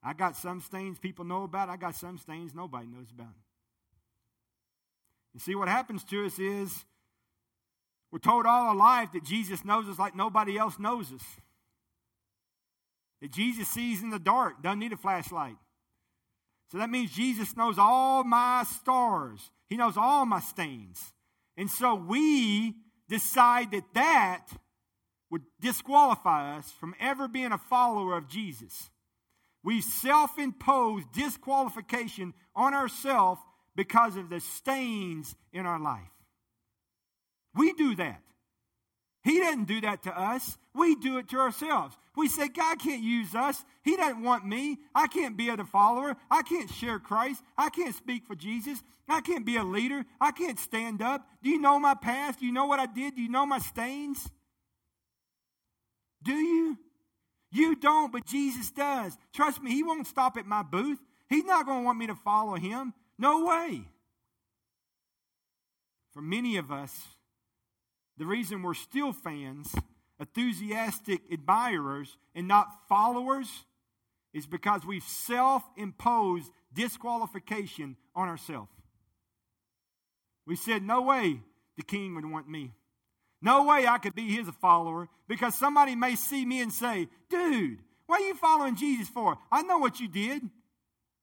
I 0.02 0.14
got 0.14 0.38
some 0.38 0.62
stains 0.62 0.98
people 0.98 1.26
know 1.26 1.44
about. 1.44 1.68
I 1.68 1.76
got 1.76 1.94
some 1.96 2.18
stains 2.18 2.56
nobody 2.56 2.88
knows 2.88 3.12
about. 3.14 3.36
You 5.34 5.42
see, 5.42 5.54
what 5.54 5.68
happens 5.68 6.06
to 6.06 6.26
us 6.26 6.40
is 6.40 6.86
we're 8.14 8.20
told 8.20 8.46
all 8.46 8.70
our 8.70 8.76
life 8.76 9.12
that 9.12 9.26
Jesus 9.26 9.66
knows 9.66 9.90
us 9.90 10.00
like 10.00 10.16
nobody 10.16 10.58
else 10.58 10.80
knows 10.80 11.12
us. 11.12 11.24
That 13.22 13.32
Jesus 13.32 13.68
sees 13.68 14.02
in 14.02 14.10
the 14.10 14.20
dark, 14.20 14.64
doesn't 14.64 14.80
need 14.80 14.94
a 14.94 14.98
flashlight. 14.98 15.58
So 16.72 16.78
that 16.78 16.90
means 16.90 17.12
Jesus 17.12 17.58
knows 17.58 17.78
all 17.78 18.24
my 18.24 18.64
stars. 18.64 19.52
He 19.68 19.76
knows 19.76 19.98
all 19.98 20.26
my 20.26 20.40
stains. 20.40 21.14
And 21.58 21.70
so 21.70 21.96
we 21.96 22.76
decide 23.10 23.72
that 23.72 23.94
that 23.94 24.48
would 25.30 25.42
disqualify 25.60 26.58
us 26.58 26.72
from 26.72 26.96
ever 27.00 27.28
being 27.28 27.52
a 27.52 27.58
follower 27.58 28.16
of 28.16 28.30
Jesus. 28.30 28.90
We 29.64 29.82
self 29.82 30.40
impose 30.40 31.04
disqualification 31.14 32.34
on 32.56 32.74
ourselves 32.74 33.42
because 33.76 34.16
of 34.16 34.30
the 34.30 34.40
stains 34.40 35.36
in 35.52 35.66
our 35.66 35.80
life. 35.80 36.02
We 37.54 37.74
do 37.74 37.96
that. 37.96 38.22
He 39.24 39.40
doesn't 39.40 39.66
do 39.66 39.82
that 39.82 40.04
to 40.04 40.20
us. 40.20 40.58
We 40.74 40.96
do 40.96 41.18
it 41.18 41.30
to 41.30 41.40
ourselves. 41.40 41.96
We 42.16 42.28
say, 42.28 42.48
God 42.48 42.80
can't 42.80 43.04
use 43.04 43.36
us. 43.36 43.64
He 43.84 43.96
doesn't 43.96 44.24
want 44.24 44.46
me. 44.46 44.80
I 44.96 45.08
can't 45.08 45.38
be 45.38 45.50
a 45.50 45.58
follower. 45.64 46.18
I 46.30 46.42
can't 46.42 46.70
share 46.70 47.00
Christ. 47.00 47.44
I 47.58 47.70
can't 47.70 47.96
speak 47.96 48.26
for 48.26 48.36
Jesus. 48.36 48.82
I 49.08 49.22
can't 49.22 49.46
be 49.46 49.58
a 49.58 49.64
leader. 49.64 50.06
I 50.20 50.32
can't 50.32 50.60
stand 50.60 51.02
up. 51.02 51.28
Do 51.44 51.50
you 51.50 51.60
know 51.60 51.80
my 51.80 51.94
past? 51.94 52.40
Do 52.40 52.46
you 52.46 52.52
know 52.52 52.66
what 52.66 52.80
I 52.80 52.88
did? 52.88 53.16
Do 53.16 53.22
you 53.22 53.30
know 53.30 53.46
my 53.46 53.60
stains? 53.60 54.30
Do 56.24 56.34
you? 56.34 56.78
You 57.52 57.76
don't, 57.76 58.12
but 58.12 58.26
Jesus 58.26 58.72
does. 58.72 59.18
Trust 59.34 59.62
me, 59.62 59.72
He 59.72 59.84
won't 59.84 60.08
stop 60.08 60.38
at 60.38 60.46
my 60.46 60.64
booth. 60.64 61.00
He's 61.30 61.46
not 61.46 61.66
going 61.66 61.82
to 61.82 61.86
want 61.86 62.00
me 62.00 62.08
to 62.08 62.16
follow 62.16 62.56
Him. 62.56 62.94
No 63.18 63.46
way. 63.46 63.84
For 66.14 66.22
many 66.22 66.58
of 66.58 66.72
us, 66.72 67.08
the 68.18 68.26
reason 68.26 68.62
we're 68.62 68.74
still 68.74 69.14
fans, 69.14 69.74
enthusiastic 70.20 71.22
admirers, 71.32 72.18
and 72.36 72.48
not 72.48 72.88
followers 72.88 73.48
is 74.34 74.46
because 74.46 74.86
we've 74.86 75.04
self 75.04 75.64
imposed 75.78 76.52
disqualification 76.74 77.98
on 78.16 78.28
ourselves. 78.28 78.72
We 80.46 80.56
said, 80.56 80.84
No 80.84 81.02
way 81.02 81.42
the 81.78 81.84
king 81.84 82.16
would 82.16 82.26
want 82.26 82.50
me. 82.50 82.72
No 83.42 83.64
way 83.64 83.88
I 83.88 83.98
could 83.98 84.14
be 84.14 84.30
his 84.30 84.48
follower 84.62 85.10
because 85.28 85.56
somebody 85.56 85.96
may 85.96 86.16
see 86.16 86.46
me 86.46 86.62
and 86.62 86.72
say, 86.72 87.08
Dude, 87.30 87.80
what 88.06 88.22
are 88.22 88.28
you 88.28 88.36
following 88.36 88.76
Jesus 88.76 89.08
for? 89.10 89.38
I 89.52 89.64
know 89.64 89.80
what 89.80 90.00
you 90.00 90.08
did. 90.08 90.44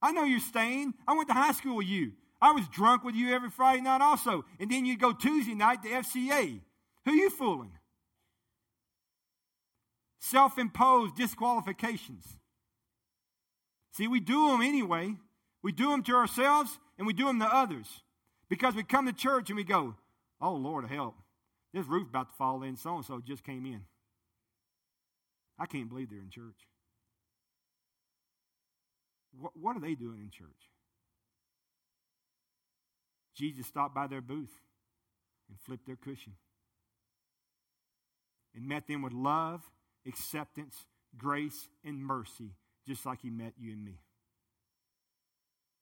I 0.00 0.12
know 0.12 0.24
you're 0.24 0.40
staying. 0.40 0.94
I 1.06 1.16
went 1.16 1.28
to 1.28 1.34
high 1.34 1.52
school 1.52 1.76
with 1.76 1.86
you. 1.86 2.12
I 2.40 2.52
was 2.52 2.68
drunk 2.68 3.04
with 3.04 3.14
you 3.14 3.34
every 3.34 3.50
Friday 3.50 3.82
night 3.82 4.00
also. 4.00 4.44
And 4.60 4.70
then 4.70 4.84
you'd 4.84 5.00
go 5.00 5.12
Tuesday 5.12 5.54
night 5.54 5.82
to 5.82 5.88
FCA. 5.88 6.60
Who 7.08 7.14
are 7.14 7.16
you 7.16 7.30
fooling? 7.30 7.72
Self 10.20 10.58
imposed 10.58 11.16
disqualifications. 11.16 12.26
See, 13.92 14.06
we 14.06 14.20
do 14.20 14.48
them 14.48 14.60
anyway. 14.60 15.14
We 15.62 15.72
do 15.72 15.90
them 15.90 16.02
to 16.02 16.14
ourselves 16.14 16.78
and 16.98 17.06
we 17.06 17.14
do 17.14 17.24
them 17.24 17.40
to 17.40 17.46
others. 17.46 17.86
Because 18.50 18.74
we 18.74 18.82
come 18.82 19.06
to 19.06 19.14
church 19.14 19.48
and 19.48 19.56
we 19.56 19.64
go, 19.64 19.94
oh, 20.38 20.52
Lord, 20.52 20.86
help. 20.90 21.14
This 21.72 21.86
roof 21.86 22.08
about 22.10 22.28
to 22.28 22.34
fall 22.36 22.62
in. 22.62 22.76
So 22.76 22.96
and 22.96 23.04
so 23.06 23.22
just 23.26 23.42
came 23.42 23.64
in. 23.64 23.80
I 25.58 25.64
can't 25.64 25.88
believe 25.88 26.10
they're 26.10 26.20
in 26.20 26.28
church. 26.28 26.68
What, 29.32 29.52
what 29.56 29.76
are 29.78 29.80
they 29.80 29.94
doing 29.94 30.20
in 30.20 30.28
church? 30.30 30.68
Jesus 33.34 33.66
stopped 33.66 33.94
by 33.94 34.08
their 34.08 34.20
booth 34.20 34.52
and 35.48 35.58
flipped 35.58 35.86
their 35.86 35.96
cushion 35.96 36.34
and 38.58 38.66
met 38.66 38.88
them 38.88 39.02
with 39.02 39.12
love, 39.12 39.62
acceptance, 40.04 40.74
grace, 41.16 41.68
and 41.84 42.04
mercy, 42.04 42.50
just 42.88 43.06
like 43.06 43.20
he 43.22 43.30
met 43.30 43.52
you 43.56 43.70
and 43.72 43.84
me. 43.84 44.00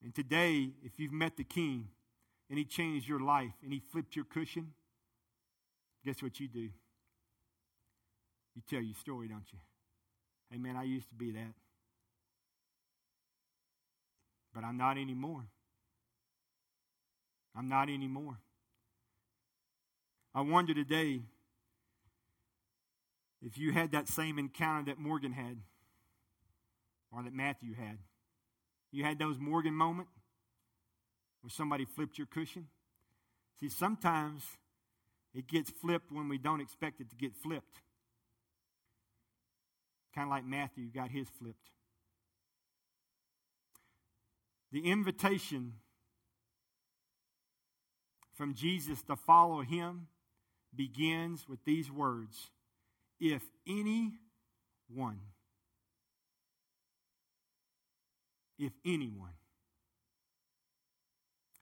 And 0.03 0.13
today, 0.13 0.69
if 0.83 0.99
you've 0.99 1.11
met 1.11 1.37
the 1.37 1.43
King 1.43 1.87
and 2.51 2.59
he 2.59 2.65
changed 2.65 3.09
your 3.09 3.19
life 3.19 3.51
and 3.63 3.73
he 3.73 3.79
flipped 3.79 4.15
your 4.15 4.25
cushion, 4.25 4.73
guess 6.05 6.21
what 6.21 6.39
you 6.39 6.47
do? 6.47 6.69
You 8.55 8.61
tell 8.69 8.81
your 8.81 8.95
story, 8.95 9.27
don't 9.27 9.51
you? 9.51 9.57
Hey, 10.51 10.59
man, 10.59 10.75
I 10.75 10.83
used 10.83 11.09
to 11.09 11.15
be 11.15 11.31
that. 11.31 11.53
But 14.53 14.63
I'm 14.63 14.77
not 14.77 14.99
anymore. 14.99 15.45
I'm 17.55 17.69
not 17.69 17.89
anymore. 17.89 18.37
I 20.35 20.41
wonder 20.41 20.75
today 20.75 21.21
if 23.41 23.57
you 23.57 23.71
had 23.71 23.91
that 23.91 24.07
same 24.07 24.39
encounter 24.39 24.91
that 24.91 24.99
Morgan 24.99 25.31
had 25.31 25.57
or 27.11 27.23
that 27.23 27.33
Matthew 27.33 27.73
had. 27.73 27.97
You 28.91 29.03
had 29.03 29.19
those 29.19 29.37
Morgan 29.39 29.73
moment 29.73 30.07
where 31.41 31.49
somebody 31.49 31.85
flipped 31.85 32.17
your 32.17 32.27
cushion. 32.27 32.67
See, 33.59 33.69
sometimes 33.69 34.43
it 35.33 35.47
gets 35.47 35.69
flipped 35.69 36.11
when 36.11 36.29
we 36.29 36.37
don't 36.37 36.61
expect 36.61 36.99
it 36.99 37.09
to 37.09 37.15
get 37.15 37.35
flipped. 37.35 37.81
Kind 40.15 40.25
of 40.25 40.31
like 40.31 40.45
Matthew 40.45 40.87
got 40.87 41.11
his 41.11 41.27
flipped. 41.29 41.69
The 44.71 44.89
invitation 44.89 45.73
from 48.35 48.53
Jesus 48.53 49.01
to 49.03 49.15
follow 49.15 49.61
him 49.61 50.07
begins 50.75 51.47
with 51.47 51.63
these 51.65 51.89
words 51.89 52.49
If 53.19 53.43
anyone, 53.67 55.19
if 58.59 58.73
anyone. 58.85 59.31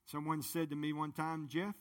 Someone 0.06 0.42
said 0.42 0.70
to 0.70 0.76
me 0.76 0.94
one 0.94 1.12
time, 1.12 1.48
Jeff, 1.48 1.76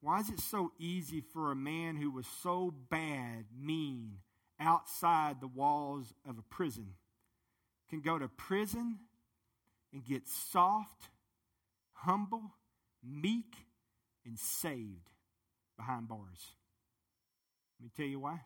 why 0.00 0.20
is 0.20 0.30
it 0.30 0.40
so 0.40 0.72
easy 0.78 1.20
for 1.20 1.50
a 1.50 1.56
man 1.56 1.96
who 1.96 2.10
was 2.10 2.26
so 2.42 2.72
bad, 2.90 3.46
mean, 3.58 4.18
outside 4.58 5.40
the 5.40 5.48
walls 5.48 6.14
of 6.28 6.38
a 6.38 6.42
prison 6.42 6.94
can 7.90 8.00
go 8.00 8.18
to 8.18 8.28
prison 8.28 8.98
and 9.92 10.04
get 10.04 10.26
soft, 10.28 11.08
humble, 11.92 12.54
meek, 13.02 13.54
and 14.24 14.38
saved 14.38 15.10
behind 15.76 16.08
bars? 16.08 16.52
Let 17.78 17.84
me 17.84 17.90
tell 17.96 18.06
you 18.06 18.20
why. 18.20 18.40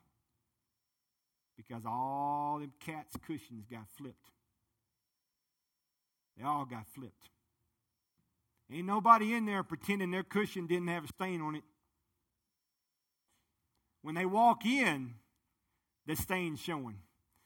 Because 1.69 1.85
all 1.87 2.59
them 2.59 2.73
cats' 2.81 3.17
cushions 3.27 3.67
got 3.71 3.87
flipped. 3.97 4.31
They 6.37 6.45
all 6.45 6.65
got 6.65 6.87
flipped. 6.95 7.29
Ain't 8.73 8.87
nobody 8.87 9.35
in 9.35 9.47
there 9.47 9.63
pretending 9.63 10.11
their 10.11 10.23
cushion 10.23 10.67
didn't 10.67 10.89
have 10.89 11.05
a 11.05 11.09
stain 11.09 11.43
on 11.43 11.57
it. 11.57 11.65
When 14.03 14.15
they 14.15 14.25
walk 14.25 14.65
in, 14.65 15.15
the 16.07 16.17
stain's 16.17 16.61
showing. 16.61 16.99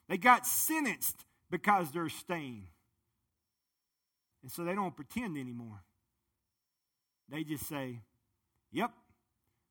They 0.08 0.18
got 0.18 0.46
sentenced 0.46 1.24
because 1.50 1.90
they're 1.90 2.08
stained. 2.08 2.66
And 4.42 4.52
so 4.52 4.62
they 4.62 4.74
don't 4.74 4.94
pretend 4.94 5.38
anymore. 5.38 5.82
They 7.28 7.42
just 7.42 7.66
say, 7.66 8.00
Yep, 8.70 8.92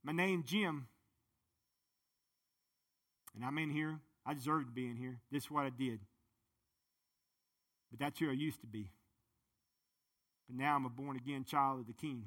my 0.04 0.12
name's 0.12 0.46
Jim. 0.46 0.88
And 3.36 3.46
I'm 3.46 3.58
in 3.58 3.70
here. 3.70 4.00
I 4.26 4.34
deserve 4.34 4.66
to 4.66 4.72
be 4.72 4.88
in 4.88 4.96
here. 4.96 5.20
This 5.32 5.44
is 5.46 5.52
what 5.52 5.66
I 5.66 5.70
did. 5.70 6.00
But 7.92 8.00
that's 8.00 8.20
who 8.20 8.30
I 8.30 8.34
used 8.34 8.62
to 8.62 8.68
be. 8.68 8.90
But 10.48 10.58
now 10.58 10.76
I'm 10.76 10.86
a 10.86 10.90
born 10.90 11.16
again 11.16 11.44
child 11.44 11.82
of 11.82 11.88
the 11.88 11.94
King. 11.94 12.26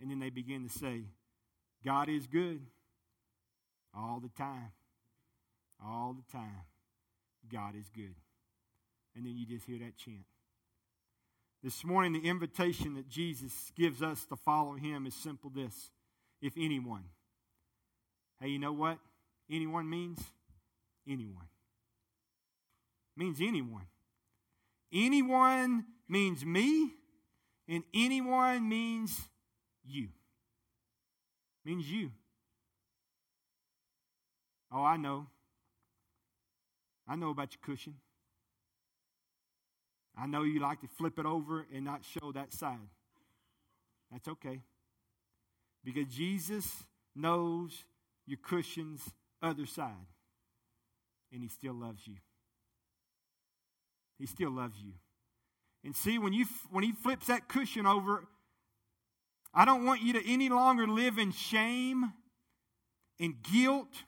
And 0.00 0.10
then 0.10 0.20
they 0.20 0.30
begin 0.30 0.66
to 0.66 0.78
say, 0.78 1.02
God 1.84 2.08
is 2.08 2.26
good 2.26 2.60
all 3.96 4.20
the 4.22 4.30
time. 4.30 4.72
All 5.84 6.14
the 6.14 6.32
time. 6.32 6.62
God 7.52 7.74
is 7.78 7.88
good. 7.94 8.14
And 9.16 9.26
then 9.26 9.36
you 9.36 9.46
just 9.46 9.66
hear 9.66 9.78
that 9.78 9.96
chant. 9.96 10.24
This 11.62 11.84
morning, 11.84 12.12
the 12.12 12.28
invitation 12.28 12.94
that 12.94 13.08
Jesus 13.08 13.72
gives 13.76 14.02
us 14.02 14.24
to 14.26 14.36
follow 14.36 14.74
him 14.74 15.06
is 15.06 15.14
simple 15.14 15.50
this 15.50 15.90
if 16.42 16.52
anyone. 16.58 17.04
Hey, 18.40 18.48
you 18.48 18.58
know 18.58 18.72
what? 18.72 18.98
Anyone 19.50 19.88
means? 19.88 20.18
Anyone. 21.08 21.48
Means 23.16 23.40
anyone. 23.40 23.86
Anyone 24.92 25.84
means 26.08 26.44
me 26.44 26.90
and 27.68 27.82
anyone 27.94 28.68
means 28.68 29.20
you. 29.84 30.08
Means 31.64 31.90
you. 31.90 32.10
Oh, 34.72 34.82
I 34.82 34.96
know. 34.96 35.26
I 37.06 37.16
know 37.16 37.30
about 37.30 37.50
your 37.52 37.60
cushion. 37.74 37.94
I 40.16 40.26
know 40.26 40.42
you 40.42 40.60
like 40.60 40.80
to 40.80 40.88
flip 40.88 41.18
it 41.18 41.26
over 41.26 41.66
and 41.72 41.84
not 41.84 42.02
show 42.04 42.32
that 42.32 42.52
side. 42.52 42.78
That's 44.10 44.28
okay. 44.28 44.60
Because 45.84 46.06
Jesus 46.06 46.84
knows 47.14 47.84
your 48.26 48.38
cushion's 48.38 49.02
other 49.42 49.66
side. 49.66 50.06
And 51.34 51.42
he 51.42 51.48
still 51.48 51.74
loves 51.74 52.06
you. 52.06 52.14
He 54.18 54.26
still 54.26 54.52
loves 54.52 54.78
you. 54.80 54.92
And 55.84 55.94
see, 55.94 56.16
when, 56.18 56.32
you, 56.32 56.46
when 56.70 56.84
he 56.84 56.92
flips 56.92 57.26
that 57.26 57.48
cushion 57.48 57.86
over, 57.86 58.24
I 59.52 59.64
don't 59.64 59.84
want 59.84 60.00
you 60.00 60.12
to 60.14 60.32
any 60.32 60.48
longer 60.48 60.86
live 60.86 61.18
in 61.18 61.32
shame 61.32 62.12
and 63.18 63.34
guilt 63.52 64.04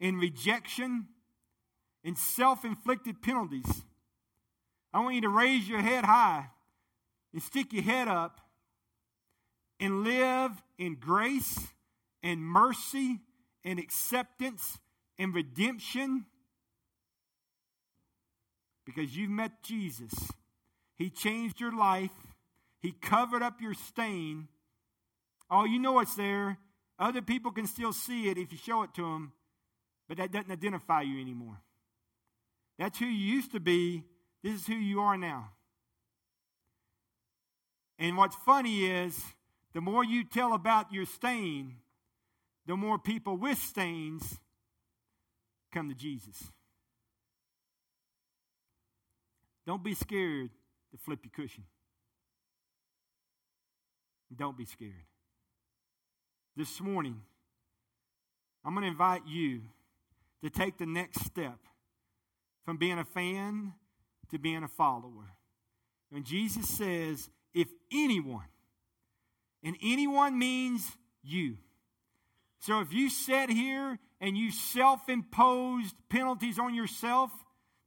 and 0.00 0.20
rejection 0.20 1.08
and 2.04 2.16
self 2.16 2.64
inflicted 2.64 3.22
penalties. 3.22 3.82
I 4.92 5.00
want 5.00 5.14
you 5.14 5.20
to 5.22 5.28
raise 5.28 5.68
your 5.68 5.80
head 5.80 6.04
high 6.04 6.46
and 7.32 7.42
stick 7.42 7.72
your 7.72 7.82
head 7.82 8.06
up 8.06 8.40
and 9.78 10.04
live 10.04 10.52
in 10.78 10.96
grace 10.96 11.58
and 12.22 12.40
mercy 12.42 13.20
and 13.64 13.78
acceptance 13.78 14.78
and 15.18 15.34
redemption 15.34 16.26
because 18.94 19.16
you've 19.16 19.30
met 19.30 19.62
Jesus 19.62 20.12
he 21.00 21.08
changed 21.08 21.58
your 21.62 21.74
life. 21.74 22.10
He 22.82 22.92
covered 22.92 23.42
up 23.42 23.62
your 23.62 23.72
stain. 23.72 24.48
Oh, 25.50 25.64
you 25.64 25.78
know 25.78 25.98
it's 26.00 26.14
there. 26.14 26.58
Other 26.98 27.22
people 27.22 27.52
can 27.52 27.66
still 27.66 27.94
see 27.94 28.28
it 28.28 28.36
if 28.36 28.52
you 28.52 28.58
show 28.58 28.82
it 28.82 28.92
to 28.96 29.02
them, 29.02 29.32
but 30.06 30.18
that 30.18 30.30
doesn't 30.30 30.52
identify 30.52 31.00
you 31.00 31.18
anymore. 31.18 31.58
That's 32.78 32.98
who 32.98 33.06
you 33.06 33.34
used 33.34 33.52
to 33.52 33.60
be. 33.60 34.04
This 34.42 34.60
is 34.60 34.66
who 34.66 34.74
you 34.74 35.00
are 35.00 35.16
now. 35.16 35.48
And 37.98 38.18
what's 38.18 38.36
funny 38.44 38.84
is 38.84 39.18
the 39.72 39.80
more 39.80 40.04
you 40.04 40.22
tell 40.22 40.52
about 40.52 40.92
your 40.92 41.06
stain, 41.06 41.76
the 42.66 42.76
more 42.76 42.98
people 42.98 43.38
with 43.38 43.56
stains 43.56 44.38
come 45.72 45.88
to 45.88 45.94
Jesus. 45.94 46.52
Don't 49.66 49.82
be 49.82 49.94
scared 49.94 50.50
to 50.92 50.98
flip 50.98 51.20
your 51.22 51.32
cushion. 51.34 51.64
Don't 54.34 54.56
be 54.56 54.64
scared. 54.64 55.06
This 56.56 56.80
morning, 56.80 57.20
I'm 58.64 58.74
going 58.74 58.82
to 58.82 58.90
invite 58.90 59.22
you 59.26 59.62
to 60.42 60.50
take 60.50 60.78
the 60.78 60.86
next 60.86 61.24
step 61.24 61.58
from 62.64 62.76
being 62.76 62.98
a 62.98 63.04
fan 63.04 63.72
to 64.30 64.38
being 64.38 64.62
a 64.62 64.68
follower. 64.68 65.30
And 66.14 66.24
Jesus 66.24 66.68
says, 66.68 67.28
if 67.54 67.68
anyone, 67.92 68.46
and 69.62 69.76
anyone 69.82 70.38
means 70.38 70.86
you. 71.22 71.56
So 72.60 72.80
if 72.80 72.92
you 72.92 73.10
sat 73.10 73.50
here 73.50 73.98
and 74.20 74.36
you 74.36 74.50
self 74.50 75.08
imposed 75.08 75.94
penalties 76.08 76.58
on 76.58 76.74
yourself 76.74 77.30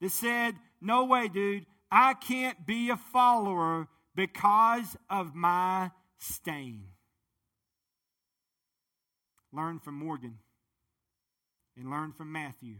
that 0.01 0.11
said, 0.11 0.55
no 0.83 1.05
way, 1.05 1.27
dude, 1.27 1.65
I 1.91 2.13
can't 2.13 2.65
be 2.65 2.89
a 2.89 2.97
follower 2.97 3.87
because 4.15 4.97
of 5.09 5.33
my 5.33 5.91
stain. 6.17 6.85
Learn 9.51 9.79
from 9.79 9.95
Morgan 9.95 10.39
and 11.77 11.89
learn 11.89 12.11
from 12.11 12.31
Matthew 12.31 12.77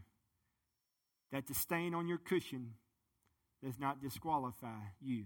that 1.32 1.48
the 1.48 1.54
stain 1.54 1.94
on 1.94 2.08
your 2.08 2.18
cushion 2.18 2.74
does 3.64 3.80
not 3.80 4.02
disqualify 4.02 4.80
you 5.02 5.26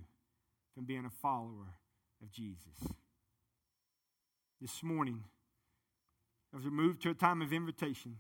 from 0.76 0.86
being 0.86 1.06
a 1.06 1.10
follower 1.10 1.74
of 2.22 2.32
Jesus. 2.32 2.94
This 4.62 4.84
morning, 4.84 5.24
as 6.56 6.64
we 6.64 6.70
move 6.70 7.00
to 7.00 7.10
a 7.10 7.14
time 7.14 7.42
of 7.42 7.52
invitation, 7.52 8.18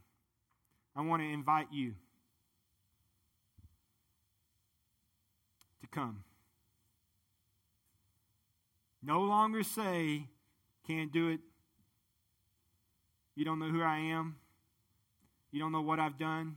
I 0.95 1.01
want 1.01 1.21
to 1.21 1.27
invite 1.27 1.67
you 1.71 1.93
to 5.81 5.87
come. 5.87 6.23
No 9.01 9.21
longer 9.21 9.63
say, 9.63 10.27
can't 10.85 11.11
do 11.11 11.29
it. 11.29 11.39
You 13.35 13.45
don't 13.45 13.59
know 13.59 13.69
who 13.69 13.81
I 13.81 13.97
am. 13.97 14.35
You 15.51 15.59
don't 15.59 15.71
know 15.71 15.81
what 15.81 15.99
I've 15.99 16.17
done. 16.17 16.55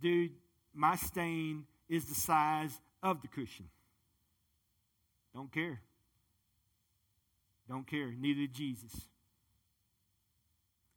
Dude, 0.00 0.30
my 0.74 0.96
stain 0.96 1.64
is 1.88 2.04
the 2.06 2.14
size 2.14 2.80
of 3.02 3.22
the 3.22 3.28
cushion. 3.28 3.68
Don't 5.34 5.52
care. 5.52 5.80
Don't 7.68 7.86
care. 7.86 8.12
Neither 8.18 8.42
did 8.42 8.54
Jesus. 8.54 8.92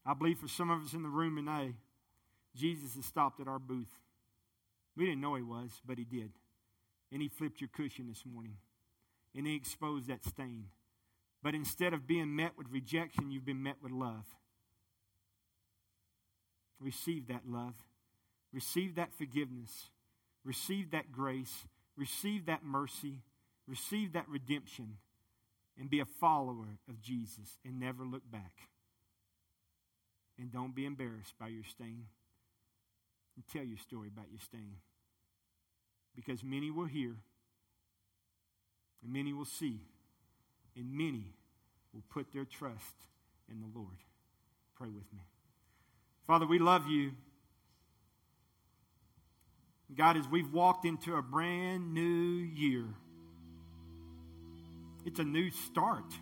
I 0.05 0.13
believe 0.13 0.39
for 0.39 0.47
some 0.47 0.69
of 0.69 0.83
us 0.83 0.93
in 0.93 1.03
the 1.03 1.09
room 1.09 1.35
tonight, 1.35 1.73
Jesus 2.55 2.95
has 2.95 3.05
stopped 3.05 3.39
at 3.39 3.47
our 3.47 3.59
booth. 3.59 3.91
We 4.95 5.05
didn't 5.05 5.21
know 5.21 5.35
he 5.35 5.43
was, 5.43 5.81
but 5.85 5.97
he 5.97 6.03
did. 6.03 6.31
And 7.11 7.21
he 7.21 7.27
flipped 7.27 7.61
your 7.61 7.69
cushion 7.69 8.07
this 8.07 8.23
morning. 8.25 8.57
And 9.35 9.47
he 9.47 9.55
exposed 9.55 10.07
that 10.07 10.23
stain. 10.23 10.65
But 11.41 11.55
instead 11.55 11.93
of 11.93 12.07
being 12.07 12.35
met 12.35 12.57
with 12.57 12.67
rejection, 12.69 13.31
you've 13.31 13.45
been 13.45 13.63
met 13.63 13.77
with 13.81 13.91
love. 13.91 14.25
Receive 16.79 17.27
that 17.27 17.47
love. 17.47 17.75
Receive 18.53 18.95
that 18.95 19.13
forgiveness. 19.13 19.89
Receive 20.43 20.91
that 20.91 21.11
grace. 21.11 21.65
Receive 21.95 22.45
that 22.47 22.63
mercy. 22.63 23.21
Receive 23.67 24.13
that 24.13 24.27
redemption. 24.27 24.97
And 25.77 25.89
be 25.89 25.99
a 25.99 26.05
follower 26.05 26.79
of 26.89 27.01
Jesus 27.01 27.57
and 27.63 27.79
never 27.79 28.03
look 28.03 28.29
back. 28.29 28.51
And 30.37 30.51
don't 30.51 30.75
be 30.75 30.85
embarrassed 30.85 31.33
by 31.39 31.47
your 31.47 31.63
stain. 31.63 32.05
And 33.35 33.47
tell 33.47 33.63
your 33.63 33.77
story 33.77 34.09
about 34.09 34.29
your 34.29 34.41
stain. 34.41 34.75
Because 36.15 36.43
many 36.43 36.69
will 36.69 36.85
hear, 36.85 37.15
and 39.01 39.13
many 39.13 39.31
will 39.33 39.45
see, 39.45 39.79
and 40.75 40.91
many 40.91 41.33
will 41.93 42.03
put 42.09 42.33
their 42.33 42.45
trust 42.45 42.95
in 43.49 43.61
the 43.61 43.79
Lord. 43.79 43.97
Pray 44.75 44.89
with 44.89 45.11
me. 45.13 45.19
Father, 46.27 46.45
we 46.45 46.59
love 46.59 46.87
you. 46.87 47.11
God, 49.95 50.17
as 50.17 50.27
we've 50.27 50.53
walked 50.53 50.85
into 50.85 51.15
a 51.15 51.21
brand 51.21 51.93
new 51.93 52.01
year, 52.01 52.85
it's 55.05 55.19
a 55.19 55.23
new 55.23 55.49
start. 55.49 56.13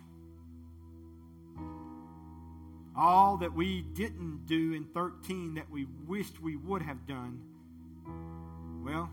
All 2.96 3.36
that 3.36 3.52
we 3.52 3.82
didn't 3.82 4.46
do 4.46 4.72
in 4.72 4.84
13 4.94 5.54
that 5.54 5.70
we 5.70 5.86
wished 6.06 6.40
we 6.40 6.56
would 6.56 6.82
have 6.82 7.06
done, 7.06 7.42
well, 8.82 9.10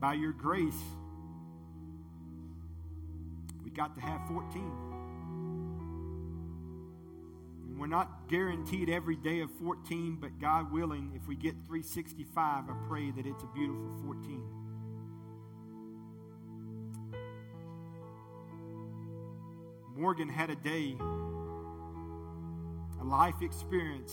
by 0.00 0.14
your 0.14 0.32
grace, 0.32 0.82
we 3.64 3.70
got 3.70 3.94
to 3.94 4.00
have 4.00 4.26
14. 4.28 4.72
And 7.68 7.78
We're 7.78 7.86
not 7.86 8.28
guaranteed 8.28 8.90
every 8.90 9.16
day 9.16 9.40
of 9.40 9.50
14, 9.52 10.18
but 10.20 10.38
God 10.38 10.70
willing, 10.72 11.12
if 11.14 11.26
we 11.26 11.34
get 11.34 11.54
365, 11.66 12.64
I 12.68 12.72
pray 12.88 13.10
that 13.10 13.26
it's 13.26 13.42
a 13.42 13.48
beautiful 13.54 13.90
14. 14.04 14.42
Morgan 19.96 20.28
had 20.28 20.50
a 20.50 20.56
day, 20.56 20.94
a 23.00 23.04
life 23.04 23.40
experience, 23.40 24.12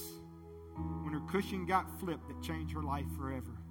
when 1.04 1.14
her 1.14 1.20
cushion 1.30 1.66
got 1.66 2.00
flipped 2.00 2.28
that 2.30 2.42
changed 2.42 2.74
her 2.74 2.84
life 2.84 3.06
forever. 3.18 3.63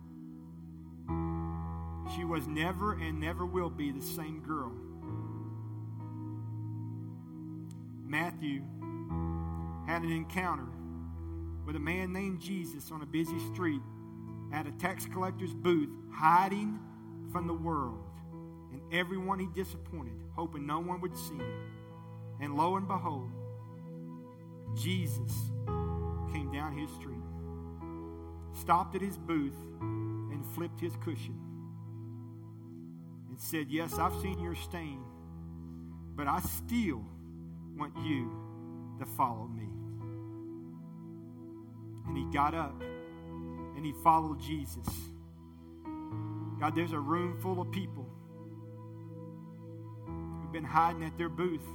She 2.14 2.24
was 2.24 2.46
never 2.46 2.92
and 2.92 3.20
never 3.20 3.46
will 3.46 3.70
be 3.70 3.90
the 3.90 4.02
same 4.02 4.40
girl. 4.40 4.72
Matthew 8.04 8.62
had 9.86 10.02
an 10.02 10.12
encounter 10.12 10.66
with 11.64 11.76
a 11.76 11.80
man 11.80 12.12
named 12.12 12.40
Jesus 12.40 12.90
on 12.90 13.00
a 13.02 13.06
busy 13.06 13.38
street 13.52 13.80
at 14.52 14.66
a 14.66 14.72
tax 14.72 15.06
collector's 15.06 15.54
booth, 15.54 15.88
hiding 16.12 16.78
from 17.30 17.46
the 17.46 17.54
world 17.54 18.04
and 18.72 18.82
everyone 18.92 19.38
he 19.38 19.46
disappointed, 19.54 20.12
hoping 20.34 20.66
no 20.66 20.80
one 20.80 21.00
would 21.00 21.16
see 21.16 21.36
him. 21.36 21.70
And 22.40 22.56
lo 22.56 22.76
and 22.76 22.86
behold, 22.86 23.30
Jesus 24.74 25.32
came 26.32 26.50
down 26.52 26.76
his 26.76 26.90
street, 26.90 27.16
stopped 28.60 28.94
at 28.94 29.00
his 29.00 29.16
booth, 29.16 29.56
and 29.80 30.44
flipped 30.54 30.80
his 30.80 30.94
cushion 30.96 31.38
and 33.32 33.40
said, 33.40 33.68
Yes, 33.70 33.98
I've 33.98 34.14
seen 34.20 34.38
your 34.40 34.54
stain, 34.54 35.02
but 36.14 36.28
I 36.28 36.40
still 36.40 37.02
want 37.78 37.96
you 38.04 38.30
to 38.98 39.06
follow 39.06 39.48
me. 39.48 39.70
And 42.06 42.14
he 42.14 42.24
got 42.24 42.54
up 42.54 42.78
and 43.74 43.86
he 43.86 43.94
followed 44.04 44.38
Jesus. 44.38 44.86
God, 46.60 46.76
there's 46.76 46.92
a 46.92 46.98
room 46.98 47.40
full 47.40 47.58
of 47.62 47.70
people 47.72 48.06
who've 50.04 50.52
been 50.52 50.62
hiding 50.62 51.02
at 51.02 51.16
their 51.16 51.30
booth, 51.30 51.66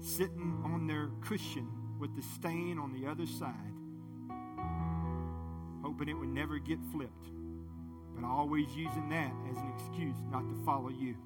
sitting 0.00 0.62
on 0.64 0.86
their 0.86 1.10
cushion 1.22 1.68
with 1.98 2.14
the 2.14 2.22
stain 2.22 2.78
on 2.78 2.92
the 2.92 3.04
other 3.04 3.26
side, 3.26 3.74
hoping 5.82 6.08
it 6.08 6.14
would 6.14 6.28
never 6.28 6.60
get 6.60 6.78
flipped, 6.92 7.26
but 8.20 8.28
always 8.28 8.66
using 8.74 9.08
that 9.10 9.32
as 9.50 9.56
an 9.56 9.72
excuse 9.78 10.16
not 10.30 10.48
to 10.48 10.64
follow 10.64 10.90
you. 10.90 11.16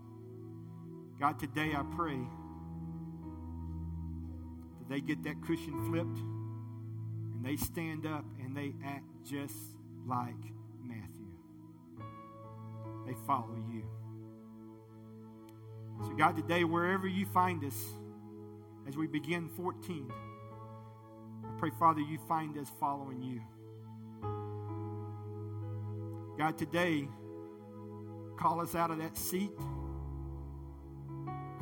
God, 1.19 1.39
today 1.39 1.73
I 1.77 1.83
pray 1.97 2.19
that 4.79 4.89
they 4.89 5.01
get 5.01 5.23
that 5.25 5.43
cushion 5.43 5.91
flipped 5.91 6.19
and 6.19 7.45
they 7.45 7.57
stand 7.57 8.07
up 8.07 8.25
and 8.43 8.57
they 8.57 8.75
act 8.85 9.05
just 9.25 9.57
like 10.07 10.35
Matthew. 10.83 11.33
They 13.07 13.15
follow 13.27 13.57
you. 13.73 13.85
So, 16.05 16.13
God, 16.15 16.37
today, 16.37 16.65
wherever 16.65 17.07
you 17.07 17.25
find 17.27 17.65
us, 17.65 17.79
as 18.89 18.97
we 18.97 19.07
begin 19.07 19.49
14, 19.57 20.13
I 21.45 21.59
pray, 21.59 21.71
Father, 21.79 22.01
you 22.01 22.19
find 22.29 22.59
us 22.59 22.71
following 22.81 23.23
you. 23.23 23.41
God, 26.37 26.59
today, 26.59 27.09
call 28.37 28.61
us 28.61 28.75
out 28.75 28.91
of 28.91 28.99
that 28.99 29.17
seat, 29.17 29.53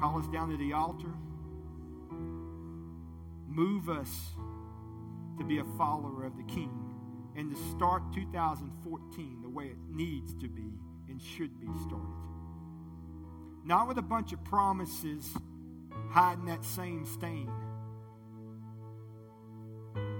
call 0.00 0.18
us 0.18 0.26
down 0.28 0.50
to 0.50 0.56
the 0.56 0.72
altar. 0.72 1.12
Move 3.46 3.90
us 3.90 4.30
to 5.38 5.44
be 5.44 5.58
a 5.58 5.64
follower 5.76 6.24
of 6.24 6.36
the 6.38 6.42
King 6.44 6.70
and 7.36 7.54
to 7.54 7.62
start 7.76 8.02
2014 8.14 9.42
the 9.42 9.48
way 9.48 9.66
it 9.66 9.76
needs 9.90 10.32
to 10.36 10.48
be 10.48 10.72
and 11.08 11.20
should 11.20 11.60
be 11.60 11.68
started. 11.86 12.08
Not 13.64 13.88
with 13.88 13.98
a 13.98 14.02
bunch 14.02 14.32
of 14.32 14.42
promises 14.42 15.28
hiding 16.10 16.46
that 16.46 16.64
same 16.64 17.04
stain, 17.04 17.50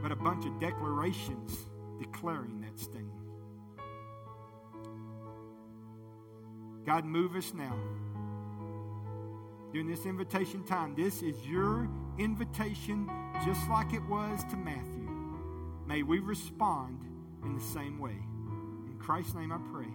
but 0.02 0.12
a 0.12 0.16
bunch 0.16 0.44
of 0.44 0.60
declarations 0.60 1.56
declaring 1.98 2.60
that 2.60 2.78
stain. 2.78 3.21
God, 6.84 7.04
move 7.04 7.36
us 7.36 7.54
now 7.54 7.76
during 9.72 9.88
this 9.88 10.04
invitation 10.04 10.64
time. 10.64 10.94
This 10.94 11.22
is 11.22 11.34
your 11.46 11.88
invitation, 12.18 13.08
just 13.44 13.68
like 13.70 13.92
it 13.92 14.02
was 14.08 14.42
to 14.50 14.56
Matthew. 14.56 15.08
May 15.86 16.02
we 16.02 16.18
respond 16.18 16.98
in 17.44 17.54
the 17.54 17.60
same 17.60 17.98
way. 17.98 18.16
In 18.86 18.96
Christ's 18.98 19.34
name 19.34 19.52
I 19.52 19.58
pray. 19.72 19.88